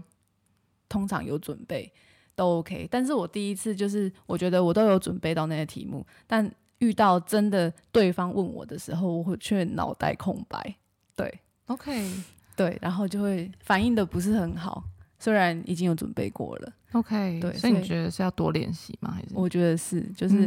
[0.89, 1.93] 通常有准备
[2.35, 2.89] 都 OK。
[2.91, 10.77] 但是我第一次就是我觉得我都有准备到那些题目，但遇到真的对方问我的时候，我会却脑袋空白。
[11.17, 12.11] 对，OK，
[12.57, 14.85] 对，然后就会反应的不是很好，
[15.19, 16.73] 虽然已经有准备过了。
[16.93, 19.11] OK，对，所以你觉得是要多练习吗？
[19.11, 20.47] 还是我觉得是，就是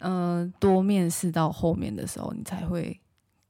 [0.00, 3.00] 嗯、呃，多面试到后面的时候，你才会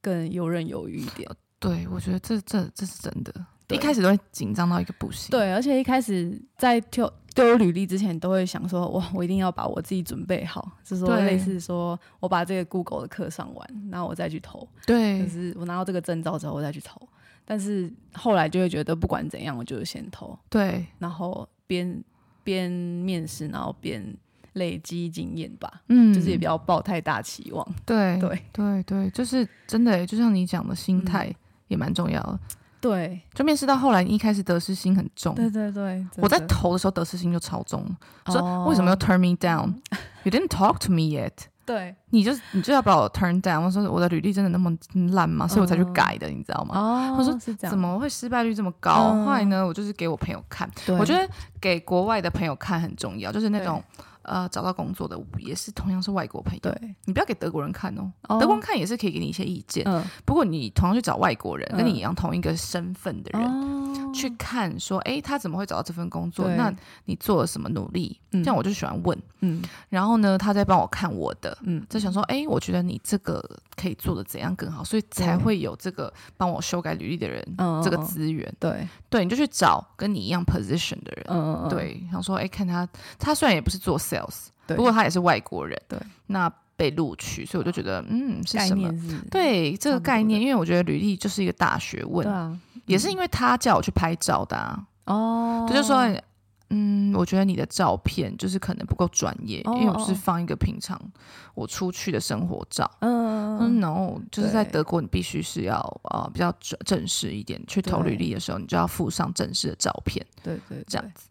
[0.01, 1.29] 更游刃有余一点。
[1.59, 3.33] 对，我觉得这这这是真的。
[3.68, 5.31] 一开始都会紧张到一个不行。
[5.31, 14.66] 对，而且一开始在丢丢履历之前，都会想说，哇，我一定要把我自己准备好，就是说类似说我把这个 Google 的课上完，然后我再去投。
[14.87, 17.01] 对，就是我拿到这个证照之后，我再去投。
[17.44, 20.38] 但是后来就会觉得，不管怎样，我就先投。
[20.49, 22.03] 对，然后边
[22.42, 24.16] 边面试，然后边。
[24.55, 27.75] 累积经验吧，嗯，就是也不要抱太大期望。
[27.87, 31.33] 对对对对，就是真的，就像你讲的心态
[31.68, 32.38] 也蛮重要的。
[32.81, 35.35] 对，就面试到后来，你一开始得失心很重。
[35.35, 37.85] 对对对，我在投的时候得失心就超重，
[38.26, 41.33] 说为什么要 turn me down？You didn't talk to me yet。
[41.66, 43.62] 对，你就你就要把我 turn down。
[43.62, 44.72] 我说我的履历真的那么
[45.11, 45.46] 烂吗？
[45.46, 46.78] 所以我才去改的，你知道吗？
[46.78, 49.12] 哦，我说怎么会失败率这么高？
[49.24, 50.70] 后来呢，我就是给我朋友看。
[50.98, 51.28] 我觉得
[51.61, 53.83] 给国外的朋友看很重要，就是那种。
[54.29, 59.85] 呃，找到工作的也是同样是外国朋友，对，你不要给德国人看哦，德国人看也是可以给你一些意见。
[60.27, 66.47] 不过你同样去找外国人，跟你一样同一个身份的人去看，说，哎，他怎么会找到这份工作？
[66.57, 66.71] 那
[67.07, 68.21] 你做了什么努力？
[68.31, 73.43] 这样我就喜欢问，嗯，然后呢，他再帮我看我的，嗯，就想说，哎，我觉得你这个
[73.75, 77.43] 可以做的怎样更好，所以才会有这个帮我修改履历的人，
[77.83, 82.87] 这个资源，对，对，你就去找跟你一样 position 的人，嗯嗯，对，想说，哎，看他，
[83.19, 84.17] 他虽然也不是做 sales。
[84.66, 84.76] 对。
[84.76, 88.88] 不过他也是外国人，对，那被录取，所以我就觉得，嗯，是什么？
[89.31, 96.07] 对这个概念，因为我觉得履历就是一个大学问，对啊，也是因为他叫我去拍照的啊，哦，他就说，
[96.70, 101.00] 嗯，我觉得你的照片就是可能不够专业，哦、因为我是放一个平常
[101.54, 111.26] 我出去的生活照，嗯嗯，然后就是在德国，你必须是要呃、比较正正式一点，去投履历的时候，你就要附上正式的照片，对，对对，这样子。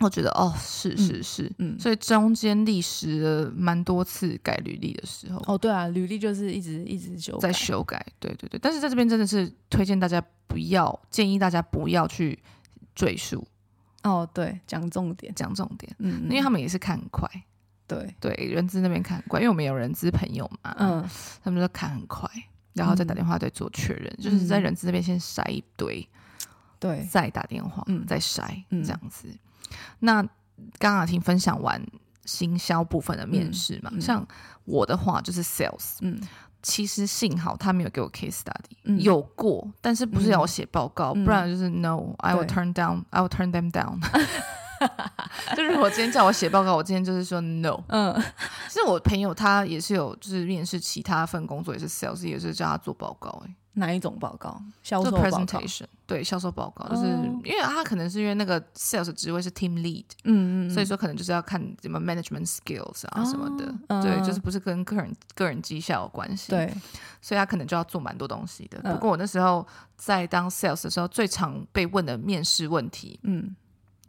[0.00, 5.42] 我觉得哦，是是是，嗯，嗯，所以中间历时了蛮多次改履历的时候。
[5.46, 8.58] 哦，对啊，履历就是一直一直修在修改，对对对。
[8.58, 12.38] 但是在这边真的是推荐大家不要，建议大家不要去
[12.94, 13.46] 赘述。
[14.02, 17.28] 哦，对，讲重点，讲重点，嗯，因为他们也是看很快，
[17.86, 21.06] 对对，人资那边看很快，因为我们有人资朋友嘛，嗯，
[21.44, 22.26] 他们就看很快，
[22.72, 26.08] 然后再打电话再做确认，嗯、就是在人资那边先筛一堆，
[26.78, 29.28] 对，再打电话，嗯，再筛，这样子。
[30.00, 30.22] 那
[30.78, 31.82] 刚刚听分享完
[32.24, 34.26] 行销部分的面试嘛，像
[34.64, 36.20] 我的话就是 sales，嗯，
[36.62, 44.00] 其实幸好他没有给我 case study，、嗯、有过，但是不是要我写报告，嗯、不然就是 no，I will turn down，I will turn them down。
[45.56, 47.82] 就是我今天叫我写报告，我今天就是说 no。
[47.88, 48.14] 嗯，
[48.68, 53.42] 其实我朋友他也是有，就是面试其他份工作也是 sales，也是叫他做报告。
[53.46, 54.60] 哎，哪一种报告？
[54.82, 55.44] 销售报告。
[56.06, 57.06] 对，销售报告，就是
[57.44, 64.02] 因为他可能是因为那个 sales 职位是 team lead，嗯嗯，所以说可能就是要看什么 management skills 啊什么的。
[64.02, 66.50] 对，就是不是跟个人个人绩效有关系。
[66.50, 66.72] 对，
[67.20, 68.80] 所以他可能就要做蛮多东西的。
[68.80, 69.64] 不过我那时候
[69.96, 73.54] 在当 sales 的时候，最常被问的面试问题，嗯。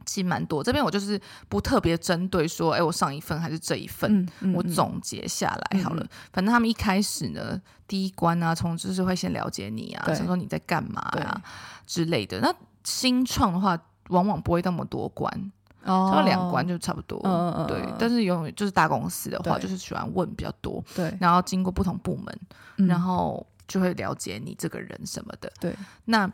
[0.06, 6.04] 其实蛮多，这边我就是不特别针对说，哎，我上一份还是这一份，嗯嗯、我总结下来好了。
[6.04, 11.42] 嗯、反正他们一开始呢，第一关啊，从就是会先了解你啊，想说你在干嘛啊
[11.86, 12.40] 之类的。
[12.40, 13.78] 那新创的话，
[14.10, 15.52] 往往不会那么多关，
[15.84, 17.22] 哦，就两关就差不多。
[17.24, 20.84] 嗯嗯、对，但是永远就是大公司的话，就是喜欢问比较多。
[20.96, 22.40] 对，然后经过不同部门，
[22.78, 25.52] 嗯、然后就会了解你这个人什么的。
[25.60, 26.32] 对，那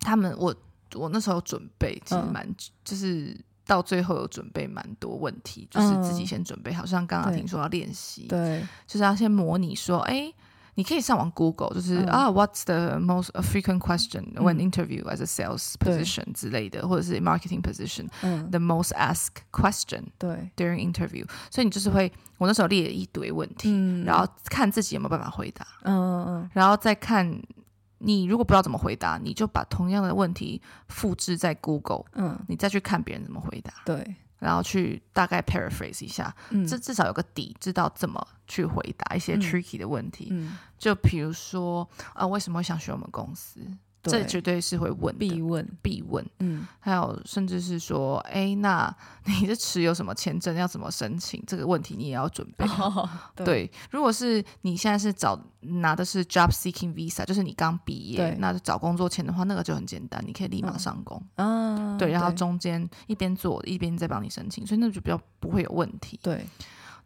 [0.00, 0.54] 他们我。
[0.94, 10.32] 我那时候准备其实蛮，嗯、就是到最后有准备蛮多问题，就是自己先准备，好像刚刚听说要练习，对，就是要先模拟说，哎，
[10.74, 20.92] 你可以上网 Google，就是、嗯、啊，What's the most frequent question when interview as a sales position、嗯、之类的，或者是 marketing position，the、嗯、most asked question，对，during
[20.92, 27.40] interview，所以你就是会，我那时候列了一堆问题，嗯、然后看自己有没有办法回答，嗯嗯嗯，然后再看。
[28.04, 43.60] 你如果不知道怎么回答，你就把同样的问题复制在 Google，嗯，你再去看别人怎么回答，对，然后去大概 paraphrase 一下，嗯，这至少有个底，知道怎么去回答一些 tricky 的问题，嗯，就比如说啊，为什么会想学我们公司？
[44.02, 46.24] 对这绝对是会问，必问，必问。
[46.40, 48.92] 嗯，还有甚至是说，哎，那
[49.26, 50.54] 你是持有什么签证？
[50.56, 51.42] 要怎么申请？
[51.46, 52.66] 这个问题你也要准备。
[52.66, 61.22] 哦、 对，对，如果是你现在是找拿的是 job seeking visa，就是你刚毕业，对那找工作签的话，那个就很简单，你可以立马上工。
[61.36, 66.18] 嗯，对，然后中间一边做一边再帮你申请，所以那就比较不会有问题。
[66.22, 66.44] 对，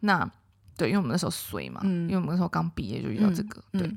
[0.00, 0.26] 那
[0.78, 3.96] 对，因为我们那时候衰嘛，嗯、因为我们那时候刚毕业就遇到这个，嗯、对。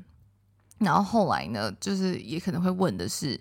[0.80, 3.40] 然后后来呢，就是也可能会问的是，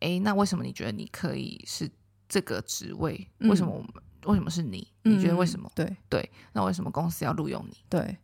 [0.00, 1.88] 哎，那为什么你觉得你可以是
[2.28, 3.28] 这个职位？
[3.38, 3.88] 为什么我们？
[4.24, 4.86] 为什么是你？
[5.04, 5.70] 你觉得为什么？
[5.74, 7.76] 对对，那为什么公司要录用你？
[7.88, 8.18] 对。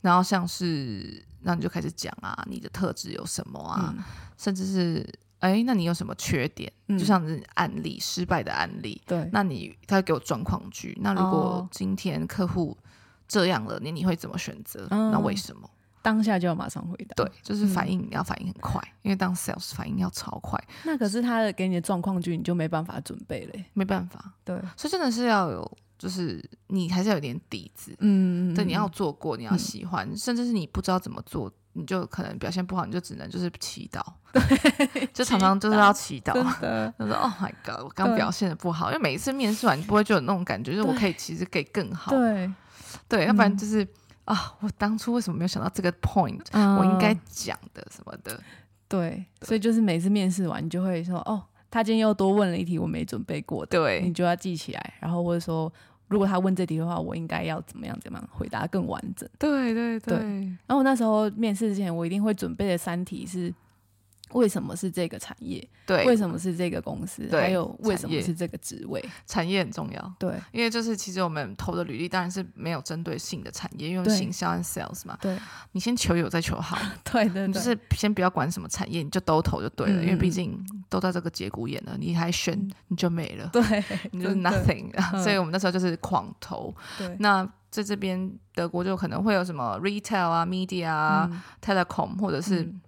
[0.00, 3.94] 然后像是，那你就开始讲啊，你的特质有什么啊？
[4.36, 5.06] 甚至是，
[5.38, 6.70] 哎，那你有什么缺点？
[6.88, 9.00] 就像是案例，失败的案例。
[9.06, 9.28] 对。
[9.32, 10.98] 那你他给我状况句。
[11.02, 12.76] 那如果今天客户
[13.28, 14.86] 这样了，你你会怎么选择？
[14.90, 15.70] 那为什么？
[16.02, 20.58] 当下就要马上回答，对，就是反应要反应很快，嗯、因为当 sales 反应要超快。
[20.84, 24.32] 那可是他的给你的状况句，你就没办法准备嘞，没办法。
[24.44, 34.00] 对，所以真的是要有，就是你还是要有点底子，嗯，对，你要做过，你要喜欢，嗯、甚至是你不知道怎么做，你就可能表现不好，你就只能就是祈祷，
[34.32, 36.32] 对，就常常就是要祈祷，
[36.98, 42.50] 就说 Oh my God，我刚表现的不好，因为每一次面试完，你不会就有那种感觉，就是我可以其实可以更好，对，
[43.06, 43.86] 对，要不然就是。
[44.32, 44.54] 啊！
[44.60, 48.40] 我当初为什么没有想到这个 point？、嗯、我应该讲的什么的？
[48.88, 54.94] 对，对所以就是每次面试完，你就会说：“哦，他今天又多问了一题我没准备过的。”对，你就要记起来。
[55.00, 55.72] 然后或者说，
[56.08, 59.28] 如果他问这题的话，我应该要怎么样怎么样回答更完整？
[59.38, 60.16] 对对对。
[60.16, 60.24] 对
[60.66, 63.52] 然后我那时候面试之前，我一定会准备的三题是。
[64.32, 65.66] 为什么是这个产业？
[65.86, 67.26] 对，为什么是这个公司？
[67.26, 69.04] 对还有为什么是这个职位？
[69.26, 70.14] 产业很重要。
[70.18, 75.18] 对，因为就是其实我们投的履历当然是没有针对性的产业，因为行销和 sales 嘛。
[75.20, 75.36] 对，
[75.72, 76.78] 你先求有再求好。
[77.04, 82.56] 对 对，对就是先不要管什么产业，你就都投就对了，嗯、因为毕竟都在这个节骨眼了，你还选
[82.88, 83.48] 你就没了。
[83.52, 83.62] 对，
[84.12, 84.90] 你就是 nothing。
[85.22, 86.74] 所以我们那时候就是狂投。
[86.96, 92.80] 对，那在这边德国就可能会有什么 retail 啊、media 啊、嗯、telecom 或者是、嗯。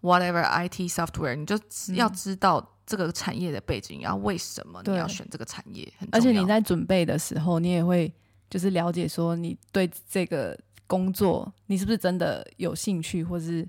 [0.00, 1.58] Whatever IT software，你就
[1.94, 5.92] 要知道这个产业的背景，然后为什么你要选这个产业。
[6.12, 8.12] 而且你在准备的时候，你也会
[8.48, 10.56] 就是了解说，你对这个
[10.86, 13.68] 工作，你是不是真的有兴趣，或是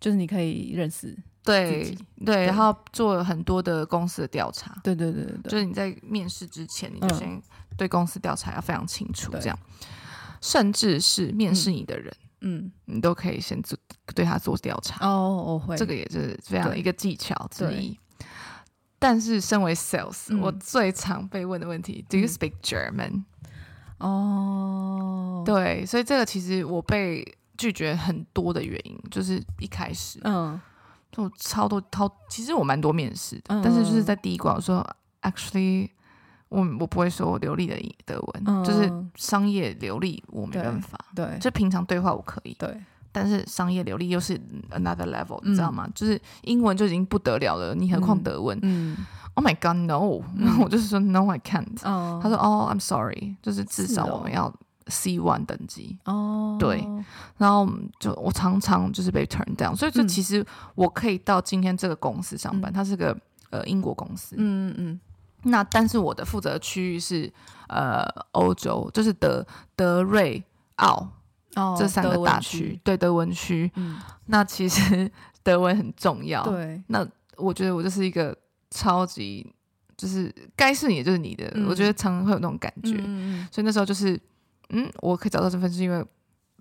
[0.00, 4.76] 就是你可以认识对对，然后做很多的公司的调查。
[4.82, 7.40] 对对对对，就是你在面试之前，你就先
[7.76, 9.56] 对公司调查要非常清楚，这样，
[10.40, 12.12] 甚至是面试你的人。
[12.46, 13.76] 嗯，你都可以先做
[14.14, 15.04] 对他做调查。
[15.04, 17.98] 哦，我会，这个也是这样一个技巧之一。
[18.98, 23.24] 但是身为 sales，我最常被问的问题，Do you speak German？
[23.98, 30.60] 哦，对，所以这个其实我被拒绝很多的原因，就是一开始，嗯，
[31.12, 34.84] 就超多超，其实我蛮多面试的，但是就是在第一关我说
[35.22, 35.88] actually，
[36.54, 40.98] 我我不会说流利的德文，嗯、就是商业流利我没办法。
[41.14, 42.54] 对，就平常对话我可以。
[42.58, 42.80] 对，
[43.10, 44.38] 但是商业流利又是
[44.70, 45.88] another level，、嗯、你知道吗？
[45.94, 48.56] 就是英文就已经不得了了，你何况德文？
[48.62, 48.94] 嗯。
[48.98, 51.66] 嗯 Oh my God, no！、嗯、 我就是说 No, I can't。
[51.82, 54.54] Oh, 他说哦、oh,，I'm sorry，就是至少我们要
[54.86, 55.98] C one 等级。
[56.04, 56.86] 哦，对。
[57.36, 60.46] 然后就我常常就是被 turn down，所以就其实
[60.76, 63.18] 我可以到今天这个公司上班，嗯、它是个
[63.50, 64.36] 呃英国公司。
[64.38, 65.00] 嗯嗯嗯。
[65.44, 67.32] 那但是我的负责区域是
[67.68, 70.42] 呃欧洲，就是德德瑞
[70.76, 71.08] 奥、
[71.54, 73.70] oh, 这三个大区，对德文区。
[73.76, 73.98] 嗯。
[74.26, 75.10] 那其实
[75.42, 76.42] 德文很重要。
[76.44, 76.82] 对。
[76.88, 78.36] 那我觉得我就是一个。
[78.76, 79.54] 超级
[79.96, 84.20] 就是该是你的就是你的，嗯、我觉得常常会有那种感觉，嗯、所以那时候就是，
[84.70, 86.04] 嗯，我可以找到这份是因为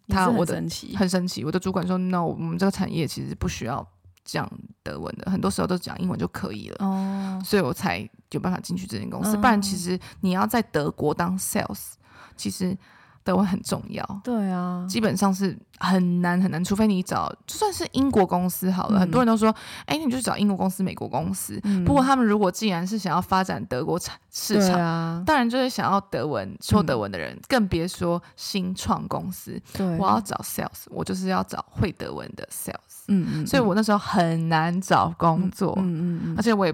[0.07, 3.83] 他我的很神奇，我的主管说，no，我们这个产业其实不需要
[4.25, 4.49] 讲
[4.81, 11.93] 德文的，很多时候都讲英文就可以了，哦、所以我才有办法进去这间公司，哦、不然其实你要在德国当 sales，
[12.35, 12.77] 其实。
[13.23, 19.53] 德文很重要，对啊，基本上是很难很难，除非你找就算是英国公司好了，嗯、很多人都说，
[19.85, 21.59] 哎，你就找英国公司、美国公司。
[21.63, 29.61] 嗯、不过他们如果既然是想要发展德国产市场，啊、当然就是想要德文说德文的人，嗯、更别说新创公司。
[29.73, 33.05] 对，我要找 sales，我就是要找会德文的 sales。
[33.07, 36.73] 嗯嗯，所以我那时候很难找工作，嗯嗯嗯，而且我也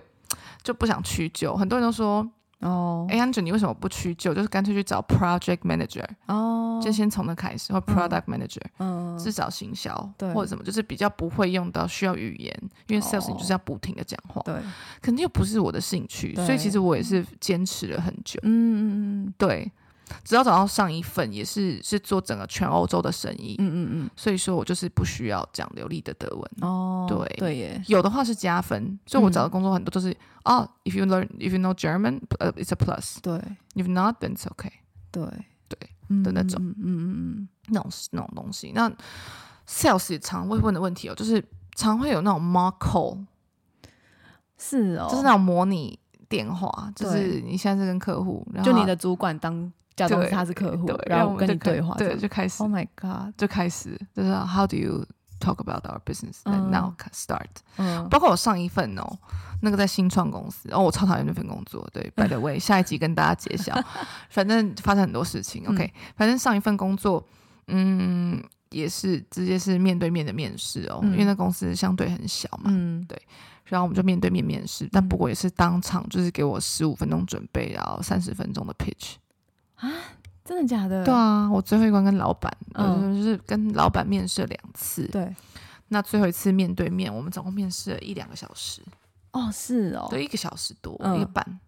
[0.64, 2.28] 就不想屈就，很多人都说。
[2.60, 6.06] 哦，哎，Angel，你为什么不屈就，就是干脆去找 project manager？
[6.28, 12.54] 哦，就先从那开始，或 product manager，嗯，至少行销，对，或者什么，就是比较不会用到需要语言，
[12.88, 14.56] 因为 sales 你就是要不停的讲话，对，
[15.02, 19.72] 肯定又不是我的兴趣，所以其实我也是坚持了很久，嗯嗯嗯，对。
[20.24, 26.52] 直到找到上一份，也是是做整个全欧洲的生意，嗯嗯嗯，所以说我就是不需要讲流利的德文。
[26.62, 27.20] 哦，对。
[27.38, 33.40] 对耶，有的话是加分，所以我找的工作很多都是哦，if you learn if you know German，呃，it's a plus，对
[33.76, 34.72] ，if not，then it's okay，
[35.12, 35.24] 对。
[35.68, 35.78] 对
[36.24, 38.92] 的那种，嗯嗯嗯，那种那种东西，那
[39.68, 41.44] sales 也常会问的问题哦，就是
[41.76, 43.24] 常会有那种 mock call，
[44.58, 49.72] 是哦，就是那种模拟电话，就是你现在是跟客户，就你的主管当。
[50.00, 52.64] 假装他是客户，然后跟你对话，对，就开始。
[52.64, 55.06] Oh my god，就开始就是 How do you
[55.40, 57.48] talk about our business and now start？
[57.78, 59.18] 嗯，包括我上一份哦，
[59.62, 61.88] 那个在新创公司，哦，我超讨厌那份工作。
[61.92, 63.74] 对，by the way， 下一集跟大家揭晓。
[64.30, 65.66] 反正发生很多事情。
[65.68, 67.26] OK，反正上一份工作，
[67.68, 72.66] 嗯，也是直接是面对面的面试哦，因为那公司相对很小嘛。
[72.66, 73.22] 嗯，对。
[73.66, 79.14] 然后我们就面对面面试，但不过也是当场，就是给我十五分钟准备，然后三十分钟的 pitch。
[79.80, 79.92] 啊，
[80.44, 81.04] 真的假的？
[81.04, 85.08] 对啊，我最后一关跟老板，嗯，就是跟老板面试了两次。
[85.08, 85.36] 对，
[85.90, 88.82] 那最后一次面对面，我们总共面试了一两个小时。
[89.32, 91.60] 哦，是哦，对，一个小时多，一个半。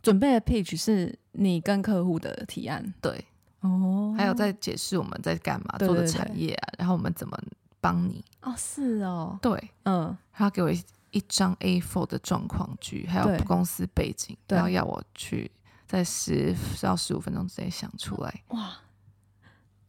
[0.00, 3.24] 准备的 pitch 是你跟客户的提案，对，
[3.60, 7.36] 哦，还有在解释我们在干嘛，做的产业啊，然后我们怎么
[7.80, 8.24] 帮你。
[8.42, 10.70] 哦，是哦，对，嗯，他给我
[11.10, 15.50] 一张 A4 的状况剧，还有公司背景，然后要我去。
[15.88, 18.72] 在十到十五分钟之内想出来哇，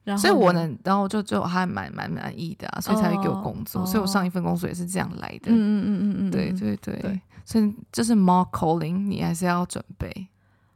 [0.05, 5.51] 然后所以我能，然后就就还蛮蛮满意的啊，所以才会给我工作，哦、所以我上一份工作也是这样来的。
[5.51, 10.29] 嗯嗯嗯嗯嗯，对对对，对所以就是 mock calling，你还是要准备。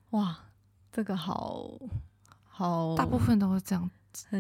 [0.10, 0.38] 哇，
[0.92, 1.72] 这个好
[2.44, 3.90] 好，大部分都会这样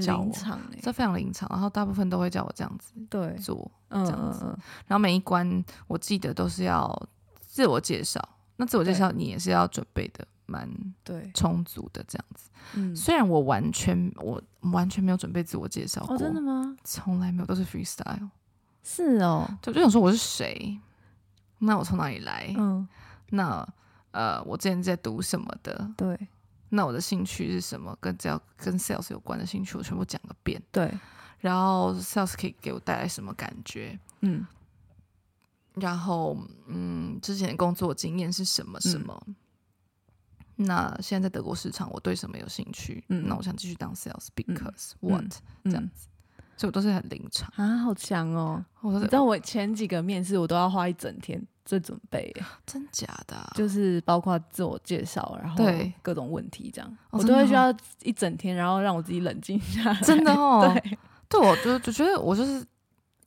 [0.01, 0.31] 教我，
[0.81, 4.45] 这非常临场，然后大部分都会叫我这样子对做，这样子，
[4.85, 7.07] 然后每一关我记得都是要
[7.39, 8.21] 自我介绍，
[8.57, 10.27] 那自我介绍你也是要准备的。
[10.53, 10.69] 蛮
[11.03, 14.39] 对充足的这样子，嗯，虽然我完全我
[14.71, 16.75] 完全没有准备自我介绍过，真的吗？
[16.83, 18.29] 从来没有，都是 freestyle。
[18.83, 20.79] 是哦，就就想说我是谁，
[21.59, 22.53] 那我从哪里来？
[22.57, 22.87] 嗯，
[23.31, 23.67] 那
[24.11, 25.91] 呃，我之前在读什么的？
[25.97, 26.27] 对，
[26.69, 27.97] 那我的兴趣是什么？
[27.99, 30.61] 跟只要跟 sales 有关的兴趣，我全部讲个遍。
[30.71, 30.91] 对，
[31.39, 33.97] 然后 sales 可以给我带来什么感觉？
[34.19, 34.45] 嗯，
[35.75, 36.37] 然后
[36.67, 38.79] 嗯，之前的工作经验是什么？
[38.81, 39.25] 什么？
[40.55, 43.03] 那现在在德国市场，我对什么有兴趣？
[43.09, 45.25] 嗯，那我想继续当 sales because what
[45.63, 46.07] 这样子，
[46.55, 47.51] 所以我都是很临场。
[47.55, 48.63] 啊，好强哦！
[48.81, 52.31] 你知道我前几个面试，我都要花一整天做准备，
[52.65, 53.35] 真假的？
[53.55, 55.65] 就是包括自我介绍，然后
[56.01, 57.73] 各种问题这样，我都会需要
[58.03, 59.91] 一整天，然后让我自己冷静下。
[59.91, 60.01] 来。
[60.01, 60.97] 真的哦， 对，
[61.29, 62.63] 对我就就觉得我就是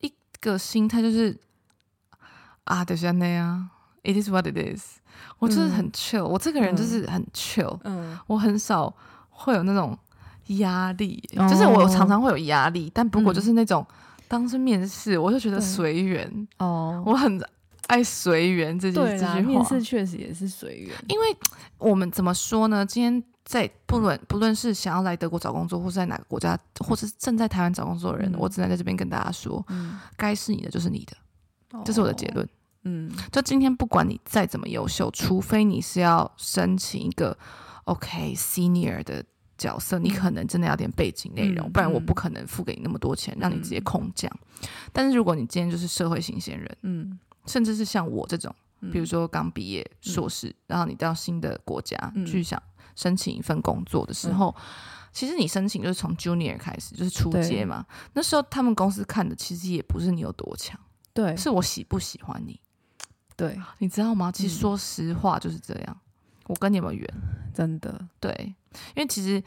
[0.00, 1.36] 一个心态，就是
[2.64, 3.68] 啊，就是那样
[4.06, 4.98] ，it is what it is。
[5.38, 8.94] 我就是很 chill，、嗯、我这个人就是很 chill，嗯，我很少
[9.28, 9.98] 会有那种
[10.58, 13.86] 压力，嗯、就是我常常会有压力，嗯、但不过就是那种
[14.28, 17.42] 当时面试，我就觉得随缘哦，我很
[17.88, 20.94] 爱随缘这件这句话，面试确实也是随缘。
[21.08, 21.36] 因为
[21.78, 22.84] 我们怎么说呢？
[22.84, 31.16] 今天在不论不论是想要来德国找工作，或是在哪个国家，或是正在台湾找工作的人，嗯、我只能在这边跟大家说，嗯、该是你的就是你的，
[31.78, 32.48] 哦、这是我的结论。
[32.86, 37.36] 嗯，就今天不管你再怎么优秀，除非你是要申请一个
[37.84, 39.24] OK senior 的
[39.58, 44.30] 角色，你可能真的要点背景内容，嗯、不然我不可能付给你那么多钱，嗯、让你直接空降。
[44.92, 47.18] 但是如果你今天就是社会新鲜人，嗯。
[47.48, 48.52] 甚至是像我这种，
[48.90, 52.60] 比如说刚毕业硕士，嗯、然后你到新的国家去想
[52.96, 54.62] 申请一份工作的时候，嗯、
[55.12, 57.86] 其实你申请就是从 junior 开始，就是初阶嘛。
[58.14, 60.76] 那时候他们公司看的其实也不是你有多强，
[61.14, 62.60] 对，是我喜不喜欢你。
[63.36, 64.32] 对，你知道吗？
[64.32, 65.86] 其实说实话就是这样。
[65.88, 67.08] 嗯、我跟你们缘，
[67.54, 68.54] 真的对，
[68.94, 69.42] 因为其实。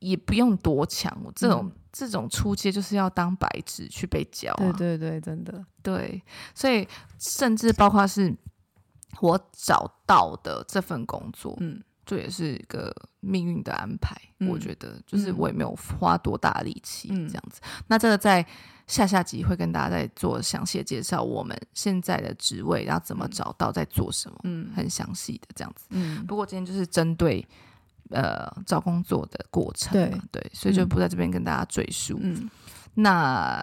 [0.00, 4.72] 也不用多强，这种、嗯、这种出街就是要当白纸去被教、啊。
[4.78, 6.22] 对对对，真的对，
[6.54, 6.86] 所以
[7.18, 8.32] 甚至包括是
[9.20, 14.16] 我找到的这份工作，嗯，这也是一个命运的安排。
[14.40, 17.60] 嗯、我觉得就是我也没有花多大力气这样子。
[17.62, 18.44] 嗯、那这个在
[18.86, 25.86] 下下集会跟大家再做详细的介绍，我们现在的职位然后怎么找到，在做什么，嗯，很详细的这样子。
[25.90, 27.46] 嗯，不过今天就是针对。
[28.10, 32.18] 呃，找工作的过程，对对，所以就不在这边跟大家赘述。
[32.22, 32.48] 嗯，
[32.94, 33.62] 那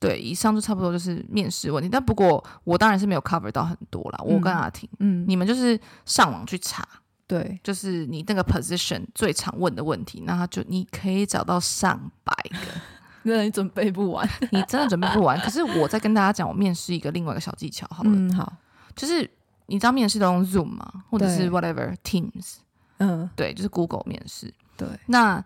[0.00, 1.88] 对，以上就差不多就是面试问题。
[1.88, 4.18] 但不过我当然是没有 cover 到很多啦。
[4.24, 6.84] 我跟阿婷，嗯，你们就是上网去查，
[7.26, 12.80] 对，就是你那个 position 最常问的问题，那他就你可以找到上百个，
[13.24, 15.38] 那你准备不完， 你真的准备不完。
[15.40, 18.52] 可是我在跟大家讲，我面试一个另外一个小技巧，好了，嗯，好，
[18.94, 19.28] 就是
[19.66, 21.04] 你知道面试都用 Zoom 吗？
[21.10, 22.56] 或者是 whatever Teams。
[22.98, 24.52] 嗯，对，就是 Google 面试。
[24.76, 25.44] 对，那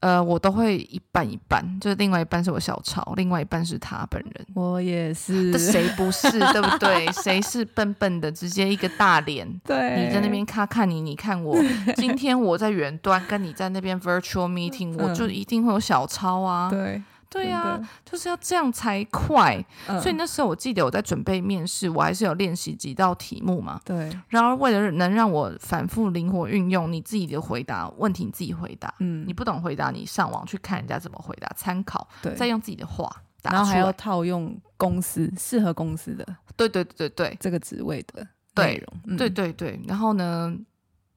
[0.00, 4.46] 呃，我都会一半一半，就是另外一半是我小抄，另外一半是他本人。
[4.54, 6.30] 我也是，这谁不是？
[6.30, 7.06] 对不对？
[7.12, 9.48] 谁是笨笨的，直接一个大脸？
[9.64, 11.56] 对，你在那边看看你，你看我。
[11.96, 16.70] 今天我在远端跟你在那边 virtual meeting，我就一定会有小抄啊。
[16.70, 17.02] 对。
[17.30, 19.62] 对呀、啊，就是要这样才快。
[19.86, 23.78] 嗯、所以那时候我记得我在准备面试，我还是有练习几道题目嘛。
[23.84, 24.10] 对。
[24.28, 28.92] 然而为了能让我反复灵活运用你自己的回答问题，你自己回答。
[29.00, 29.26] 嗯。
[29.26, 32.08] 你不懂回答，你上网去看人家怎么回答，参考。
[32.22, 32.34] 对。
[32.34, 33.04] 再用自己的话
[33.42, 33.58] 打出来。
[33.58, 36.26] 然后还要套用公司适合公司的。
[36.56, 38.26] 对对对对这个职位的
[38.56, 39.00] 内容。
[39.04, 39.80] 对、嗯、对对对。
[39.86, 40.56] 然后呢，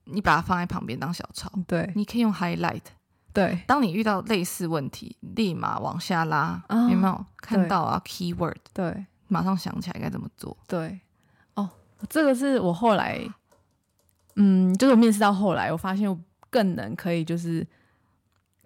[0.03, 1.49] 你把它放在旁边当小抄。
[1.65, 1.89] 对。
[1.95, 2.81] 你可以用 highlight。
[3.33, 10.57] 对，当你遇到类似问题，立马往下拉，哦、有没有看到啊？Keyword，对，马上想起来该怎么做。
[10.67, 10.99] 对，
[11.55, 11.69] 哦，
[12.09, 13.19] 这个是我后来，
[14.35, 16.19] 嗯，就是我面试到后来，我发现我
[16.49, 17.65] 更能可以，就是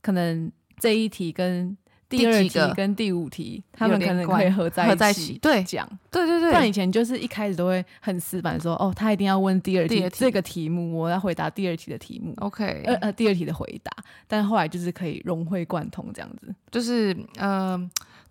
[0.02, 1.78] 可能这一题跟。
[2.08, 6.52] 第二题跟第五题，他们可能可以合在合在一起对讲，对对对。
[6.52, 12.34] 像以前就是一开始都会很死板，说哦，他一定要问第二题这个题目，我要回答第二题的题目。
[12.38, 13.92] OK，呃呃，第二题的回答。
[14.28, 17.78] 但后来就是可以融会贯通这样子，就是呃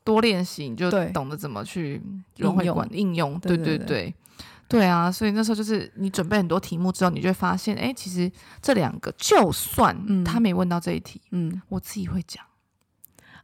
[0.05, 2.01] 多练习你就懂得怎么去
[2.37, 3.37] 融会贯应用。
[3.41, 4.15] 对对对，
[4.69, 5.11] 对啊。
[5.11, 8.31] 所以那时候就是你准备很多题目之后，你就会发现，哎，其实
[8.63, 12.45] 这两个就算他没问到这一题，嗯，我自己会讲。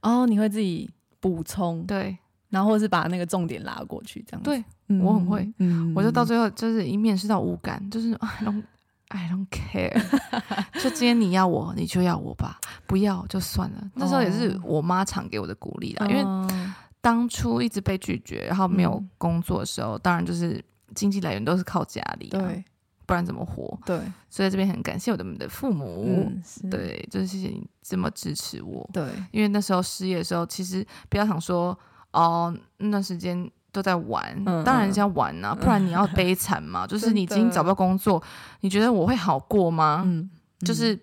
[0.03, 0.89] 哦，你会自己
[1.21, 2.17] 补充，对，
[2.49, 4.51] 然后或是把那个重点拉过去，这样子。
[4.51, 8.63] 对，嗯、我很会，嗯，我就到最后就是一面试到无感，就是 I don't
[9.09, 9.93] I don't care，
[10.83, 13.79] 就今天你要我，你就要我吧，不要就算了。
[13.81, 16.65] 哦、那时候也是我妈常给我的鼓励啦，哦、因为
[17.01, 22.65] 当初一直被拒绝，然后没有工作的时候，嗯、当然就是经济来源都是靠家里，对。
[23.11, 23.77] 不然怎么活？
[23.85, 23.99] 对，
[24.29, 28.89] 所以在这边很感谢我的的父母，嗯、对，就是谢谢你这么支持我。
[28.93, 29.03] 对，
[29.33, 31.77] 因为那时候失业的时候，其实不要想说
[32.13, 36.85] 哦，那段时间都在玩，嗯、当然是要玩呐、啊，不然你要悲惨嘛。
[36.85, 38.23] 嗯、 就是你已经找不到工作，
[38.61, 40.05] 你觉得我会好过吗？
[40.07, 40.31] 嗯，
[40.61, 40.97] 就是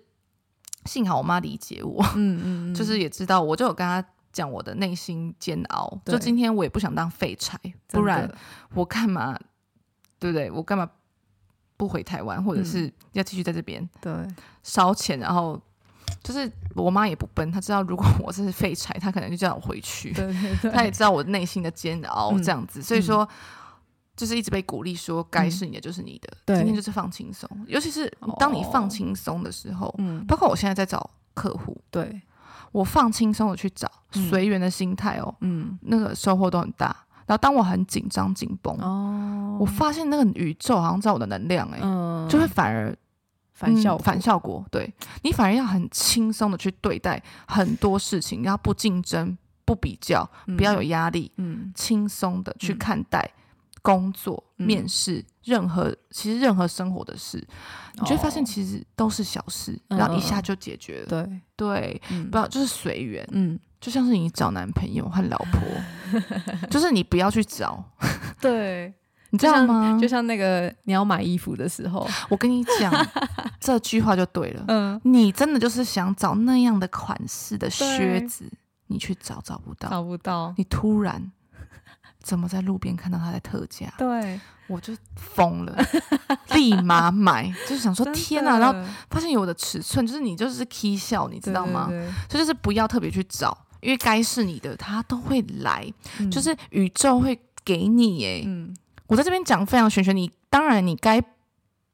[0.86, 4.02] 幸好我妈理解我，嗯嗯， 就是也知道，我就有跟她
[4.32, 6.00] 讲我的内心煎熬。
[6.06, 8.34] 就今天我也不想当废柴，不然
[8.74, 9.38] 我干嘛？
[10.20, 10.50] 对不对？
[10.50, 10.90] 我干嘛？
[11.78, 14.36] 不回台湾，或者是要继续在这边、嗯、对。
[14.64, 15.62] 烧钱，然后
[16.22, 20.12] 就是我妈也不笨，她知道如果我是废柴，她可能就叫我回去。
[20.12, 23.28] 对对 对，她也知道我内心的煎熬这样子，嗯、所以说
[24.16, 27.50] 就是一直被鼓励说，该是你的就是你的，嗯、今天就是放轻松。
[27.68, 32.22] 尤其是当你放轻松的时候，嗯、包括我现在在找客户，对。
[32.74, 36.94] 我放轻松的去找，随缘的心态哦，嗯，那个收获都很大。
[37.28, 42.98] 然后当我很紧张紧绷，哦，我发现那个宇宙好像知道我的能量，哎，嗯，就会反而
[43.54, 44.66] 反效反效果。
[44.72, 44.92] 对，
[45.24, 53.30] 你反而要很轻松的去对待很多事情，要不竞争不比较，不要有压力，嗯，轻松的去看待
[53.82, 57.46] 工作、面试，任何其实任何生活的事，
[57.96, 61.08] 你就会发现其实都是小事，然后一下就解决了。
[61.08, 62.02] 对对，
[62.32, 63.28] 不要就是随缘。
[63.32, 65.62] 嗯，就像是你找男朋友和老婆，
[66.70, 67.84] 就是你不要去找。
[68.42, 68.94] 对，
[69.32, 69.98] 你知道吗？
[70.02, 72.94] 就像那个你要买衣服的时候，我跟你讲
[73.60, 74.64] 这句话就对了。
[74.68, 78.52] 嗯，你真的就是想找那样的款式的靴子，
[78.88, 81.32] 你去找找不到，找不到，你突然。
[82.24, 83.88] 怎么在路边看到它在特价？
[83.98, 85.74] 对，我就疯了，
[86.54, 88.60] 立马买，就是想说天哪！
[88.60, 88.78] 然后
[89.10, 91.88] 发现有我的尺寸，就是你就是 K 笑，你知道吗？
[92.30, 98.26] 所以就是不要特别去找，因为该是你的，他都会来，嗯、就是宇宙会给你。
[98.26, 98.76] 哎，嗯，
[99.08, 101.22] 我在这边讲非常玄学，你当然你该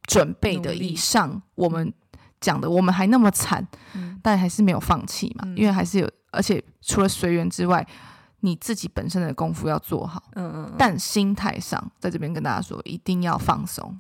[0.03, 1.93] 准备的以上，我们
[2.39, 7.87] 讲的，我们还那么惨，嗯、但还是没有放弃嘛，嗯、因为还是有，而且除了随缘之外。
[8.45, 13.97] 你自己本身的功夫要做好，嗯嗯，嗯，但心态上，在这边跟大家说，一定要放松。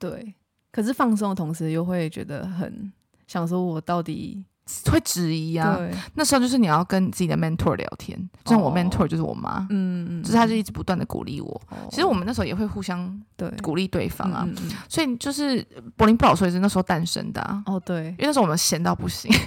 [0.00, 0.34] 对，
[0.72, 2.92] 可是放松的同时，又会觉得很
[3.28, 4.44] 想说，我到底
[4.90, 5.78] 会质疑啊。
[6.14, 11.62] 那时候就是你要跟你自己的 mentor 聊天，像我 mentor 就是我妈，嗯嗯，就是她就一直不断的鼓励我。
[11.70, 14.46] 哦、其实我们那时候也会互相对鼓励对方啊，
[14.88, 17.62] 所以就是柏林不老说也是那时候诞生的啊。
[17.66, 19.30] 哦，对，因为那时候我们闲到不行。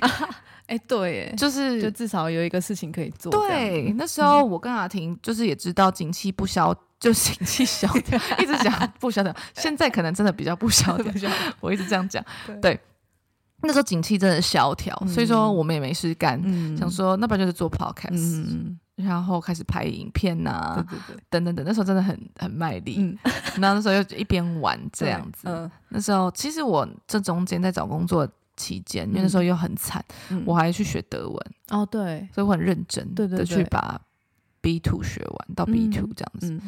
[0.67, 3.31] 哎，对，就是就至少有一个事情可以做。
[3.31, 9.31] 对，那时候我跟阿婷就是也知道景气不消，就景气消掉， 一直讲不消掉。
[9.53, 12.23] 现在可能真的比较不消 掉，我一直这样讲。
[12.63, 12.79] 对，
[13.61, 16.39] 那时候景气真的萧条，所以说我们也没事干，
[16.77, 20.85] 想说那不然就是做 podcast，然后开始拍影片呐，
[21.29, 21.65] 等等等。
[21.65, 23.17] 那时候真的很很卖力，
[23.57, 25.47] 然后那时候又一边玩 这样子。
[25.89, 31.37] 那时候其实我这中间在找工作期间，因为那时候又很惨，嗯、我还去学德文。
[31.69, 33.99] 哦，对，所以我很认真的去把
[34.61, 36.61] B two 学完到 B two 这样子。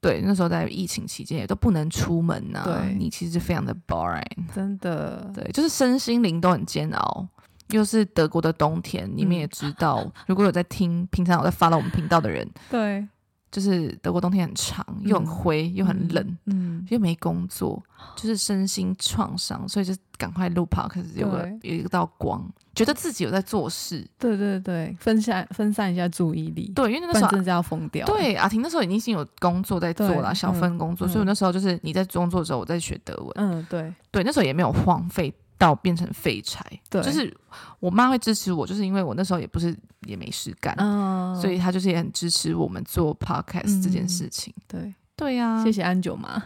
[0.00, 4.22] 对，那时候在疫情期间也都不能出门呐、啊，对你其实非常的 boring，
[4.54, 7.26] 真的，对，就是身心灵都很煎熬，
[7.70, 13.06] 又是德国的冬天，你们也知道，嗯、如果有在听，平常有在 follow 我们频道的人，对。
[13.50, 17.82] 就是德国冬天很长，又很灰，又很冷，嗯，又没工作，
[18.16, 35.32] 就是身心创伤，所以就赶快录 podcast，有个有一道光，觉得自己有在做事，对对对，分散分散一下注意力，对，因为那时候真的要疯掉，对，阿婷那时候已经有工作在做了，小分工作，所以我那时候就是你在工作的时候，我在学德文，嗯，对，对，那时候也没有荒废。
[35.58, 37.36] 到变成废柴，对，就是
[37.80, 44.54] 我妈会支持我，就是因为我那时候也不是也没事干，嗯，所以她就是也很支持我们做 podcast 这件事情。
[44.68, 46.40] 对，对呀，谢谢安九妈。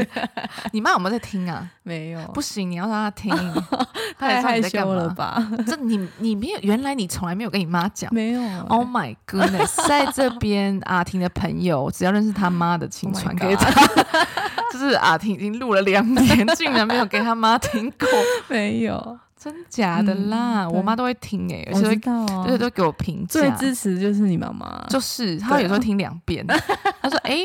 [0.72, 1.70] 你妈有没有在听啊？
[1.84, 3.32] 没有，不行，你要让她听。
[4.18, 5.50] 太害羞了吧？
[5.66, 8.42] 这你你没有，原来你从来没有跟你妈讲，没有。
[8.66, 13.70] Oh my goodness，在这边阿婷的朋友，只要认识他妈的，请传给他。
[14.72, 18.08] 就是阿婷已经录了两年，竟然没有给他妈听过，
[18.48, 22.00] 没有，真假的啦，我妈都会听哎，而且会，
[22.44, 26.46] 而且都给我评价，最支持就是你妈妈，就是她有时候听两遍，
[27.00, 27.40] 她说哎，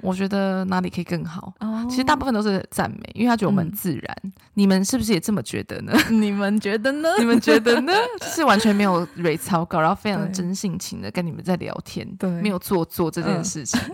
[0.00, 1.52] 我觉得哪里可以更好，
[1.90, 4.16] 其实大部分都是赞美，因为她觉得我们自然，
[4.54, 5.92] 你们是不是也这么觉得呢？
[6.10, 7.08] 你们觉得呢？
[7.18, 7.92] 你们觉得呢？
[8.20, 13.80] 就是完全没有蕊草稿，然后非常的真性情的跟你们在聊天，对，没有做作这件事情。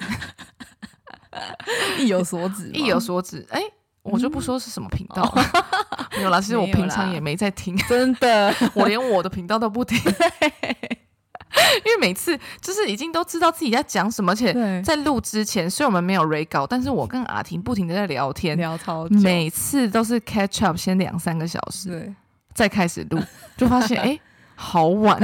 [1.98, 3.46] 意有所指，意有所指。
[3.50, 3.62] 哎，
[4.02, 5.34] 我就不说是什么频道，
[6.16, 6.40] 没有啦。
[6.40, 22.14] 其实我平常也没在听， 真的，我连我的频道都不听，因为每次就是已经都知道自己在讲什么，而且在录之前，虽然我们没有 re 稿，但是我跟阿婷不停的在聊天，聊超久，每次都是 catch up 先两三个小时，对，
[22.54, 23.20] 再开始录，
[23.56, 24.18] 就发现哎，
[24.54, 25.20] 好晚，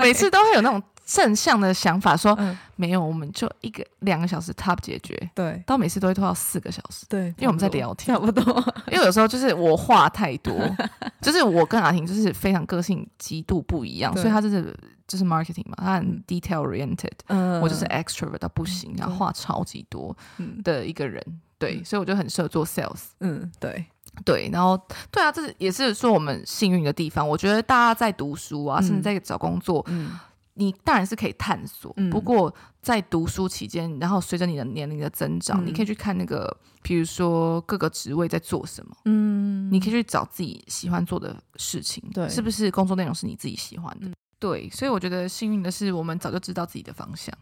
[0.00, 0.82] 每次都会有那种。
[1.08, 2.38] 正向的想法说，
[2.76, 5.18] 没有，我们就一个两个小时 top 解决。
[5.34, 7.06] 对，到每次都会拖到四个小时。
[7.08, 8.44] 对，因为我们在聊天，差不多。
[8.92, 10.54] 因为有时候就是我话太多，
[11.22, 20.14] 就是我跟阿婷就是非常个性极度不一样，所以他就是就是 marketing 嘛，他很 detail oriented，嗯我就是 extrovert 到不行，然后话超级多
[20.62, 21.24] 的一个人。
[21.58, 23.04] 对，所以我就很适合做 sales。
[23.20, 23.86] 嗯，对
[24.26, 24.78] 对，然后
[25.10, 27.26] 对啊，这是也是说我们幸运的地方。
[27.26, 30.10] 我觉得大家在读书啊，甚至在找工作，嗯。
[30.58, 32.52] 你当然是可以探索，嗯、不过
[32.82, 44.08] 在读书期间，然后随着你的年龄的增长，嗯、你可以去看那个，比如说各个职位在做什么，嗯，你可以去找自己喜欢做的事情，对，是不是工作内容是你自己喜欢的？
[44.08, 47.32] 嗯、对，所以我觉得幸运的是，我们早就知道自己的方向，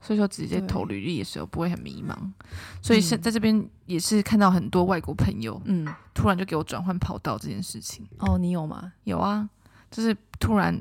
[0.00, 2.14] 所以说直接投履历的时候不会很迷茫。
[2.80, 5.84] 所以现在这边也是看到很多外国朋友，嗯，
[6.14, 8.06] 突然就给我转换跑道这件事情。
[8.18, 8.92] 哦，你有吗？
[9.02, 9.50] 有啊，
[9.90, 10.80] 就是突然。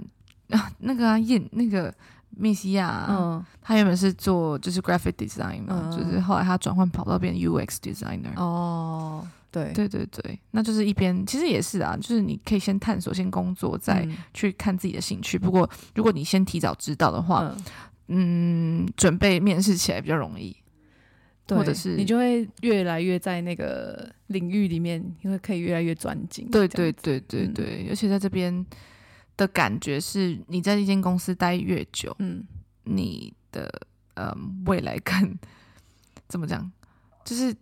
[0.50, 1.94] 啊， 那个啊，燕，那个
[2.30, 8.36] 密西亚，嗯，他原本是做就是 graphic design 嘛，嗯、就是后来他转换跑道变 UX designer。
[8.36, 15.38] 哦，对，对对对，那就是一边其实也是啊，就是你可以先探索，先工作，再去看自己的兴趣。
[15.38, 17.56] 嗯、不过如果你先提早知道的话，
[18.10, 20.56] 嗯，嗯，准备面试起来比较容易，
[21.48, 26.50] 对或者是你就会越来越在那个领域里面，因为可以越来越专精。
[26.52, 28.66] 对对对对对，而且、嗯、在这边。
[29.38, 32.44] 的感觉是，你在一间公司待越久，嗯，
[32.84, 33.70] 你的
[34.14, 35.38] 呃未来更
[36.28, 36.72] 怎么讲，
[37.24, 37.56] 就是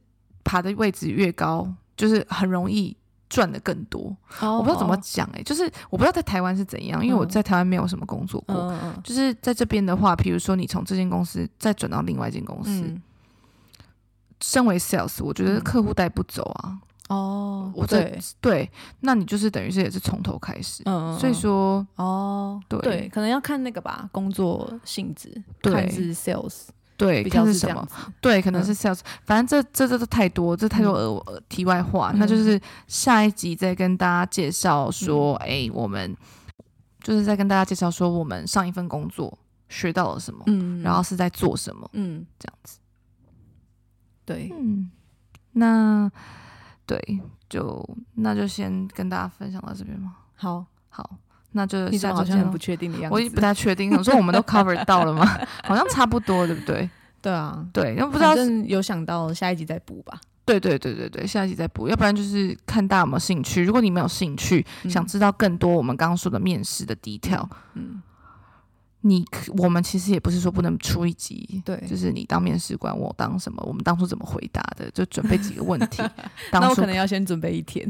[0.43, 1.67] 爬的位置越高，
[1.97, 2.95] 就是很容易
[3.30, 4.15] 赚的更多。
[4.39, 8.55] 哦、我不知道怎么讲哎、欸，就是我不知道在台湾是怎样，因为我在台湾没有什么工作过。
[8.55, 13.01] 嗯、就是在这边的话，比如说你从这间公司再转到另外一间公司，嗯、
[14.41, 16.80] 身为 sales，我觉得客户带不走啊。
[17.14, 18.20] 哦，我对。
[18.41, 18.70] 对，
[19.01, 25.30] 那你就是等于是也是从头开始，嗯，所以说哦，对对，可能要看那个吧，工作性质，
[25.61, 27.88] 看是 sales，对，看是什么，
[28.20, 36.16] 对，可能是 sales，反正这这这都太多，这太多额题外话，那就是下一集再跟大家介绍说，哎，我们
[37.01, 39.38] 就是在跟大家介绍说我们上一份工作
[39.70, 42.80] 学到了什么，嗯，然后是在做什么，嗯，这样子，
[44.26, 44.91] 对，嗯，
[45.53, 46.11] 那。
[46.86, 46.99] 对，
[47.49, 50.15] 就那就先跟大家分享到这边嘛。
[50.36, 51.17] 好，好，
[51.51, 53.95] 那就你好像很不确定的样子，我也不太确定。
[53.95, 55.25] 我说我们都 cover 到了吗？
[55.63, 56.89] 好像差不多，对不对？
[57.21, 60.19] 对啊，对，那不知道有想到下一集再补吧。
[60.45, 63.63] 对对对对对，下一集再补，要不然就是看大家有没有兴趣。
[63.63, 68.01] 如果你没有兴趣，嗯、想知道更多我们刚刚说的面试的 detail，嗯。
[69.06, 69.26] 你
[69.58, 73.62] 我们其实也不是说不能出一集，对，就是你当面试官，我当什么？
[73.68, 74.89] 我们当初怎么回答的？
[74.91, 76.01] 就准备几个问题。
[76.49, 77.86] 当初那我可能要先准备一天，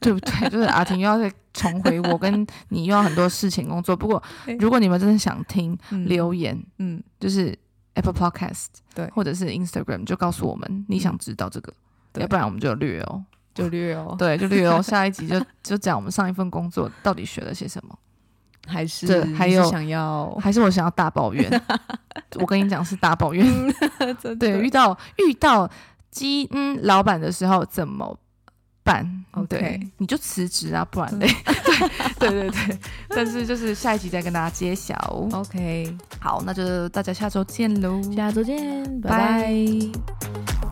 [0.00, 0.50] 对不对？
[0.50, 3.96] 就是阿婷又要再重回，我跟你又要很多事情工作。
[3.96, 4.22] 不过
[4.60, 7.58] 如果你们真的想听，留言，嗯，就是
[7.94, 11.72] Apple Podcast，对，或者是 Instagram，就告诉我们你想知道这个，
[12.16, 14.80] 要不然我们就略哦，就略哦，对，就略哦。
[14.84, 17.98] 下一集就就讲我们上一份工作到底学了些什么。
[18.68, 21.50] 还是还有想要，还是我想要大抱怨。
[22.38, 23.46] 我跟你讲是大抱怨，
[24.38, 25.68] 对，遇到遇到
[26.10, 28.18] 基嗯老板的时候怎么
[28.84, 31.26] 办？OK，你就辞职啊，不然嘞。
[32.20, 34.94] 对对对对，但是就是下一集再跟大家揭晓。
[35.32, 40.67] OK，好，那就大家下周见喽，下周见，拜拜。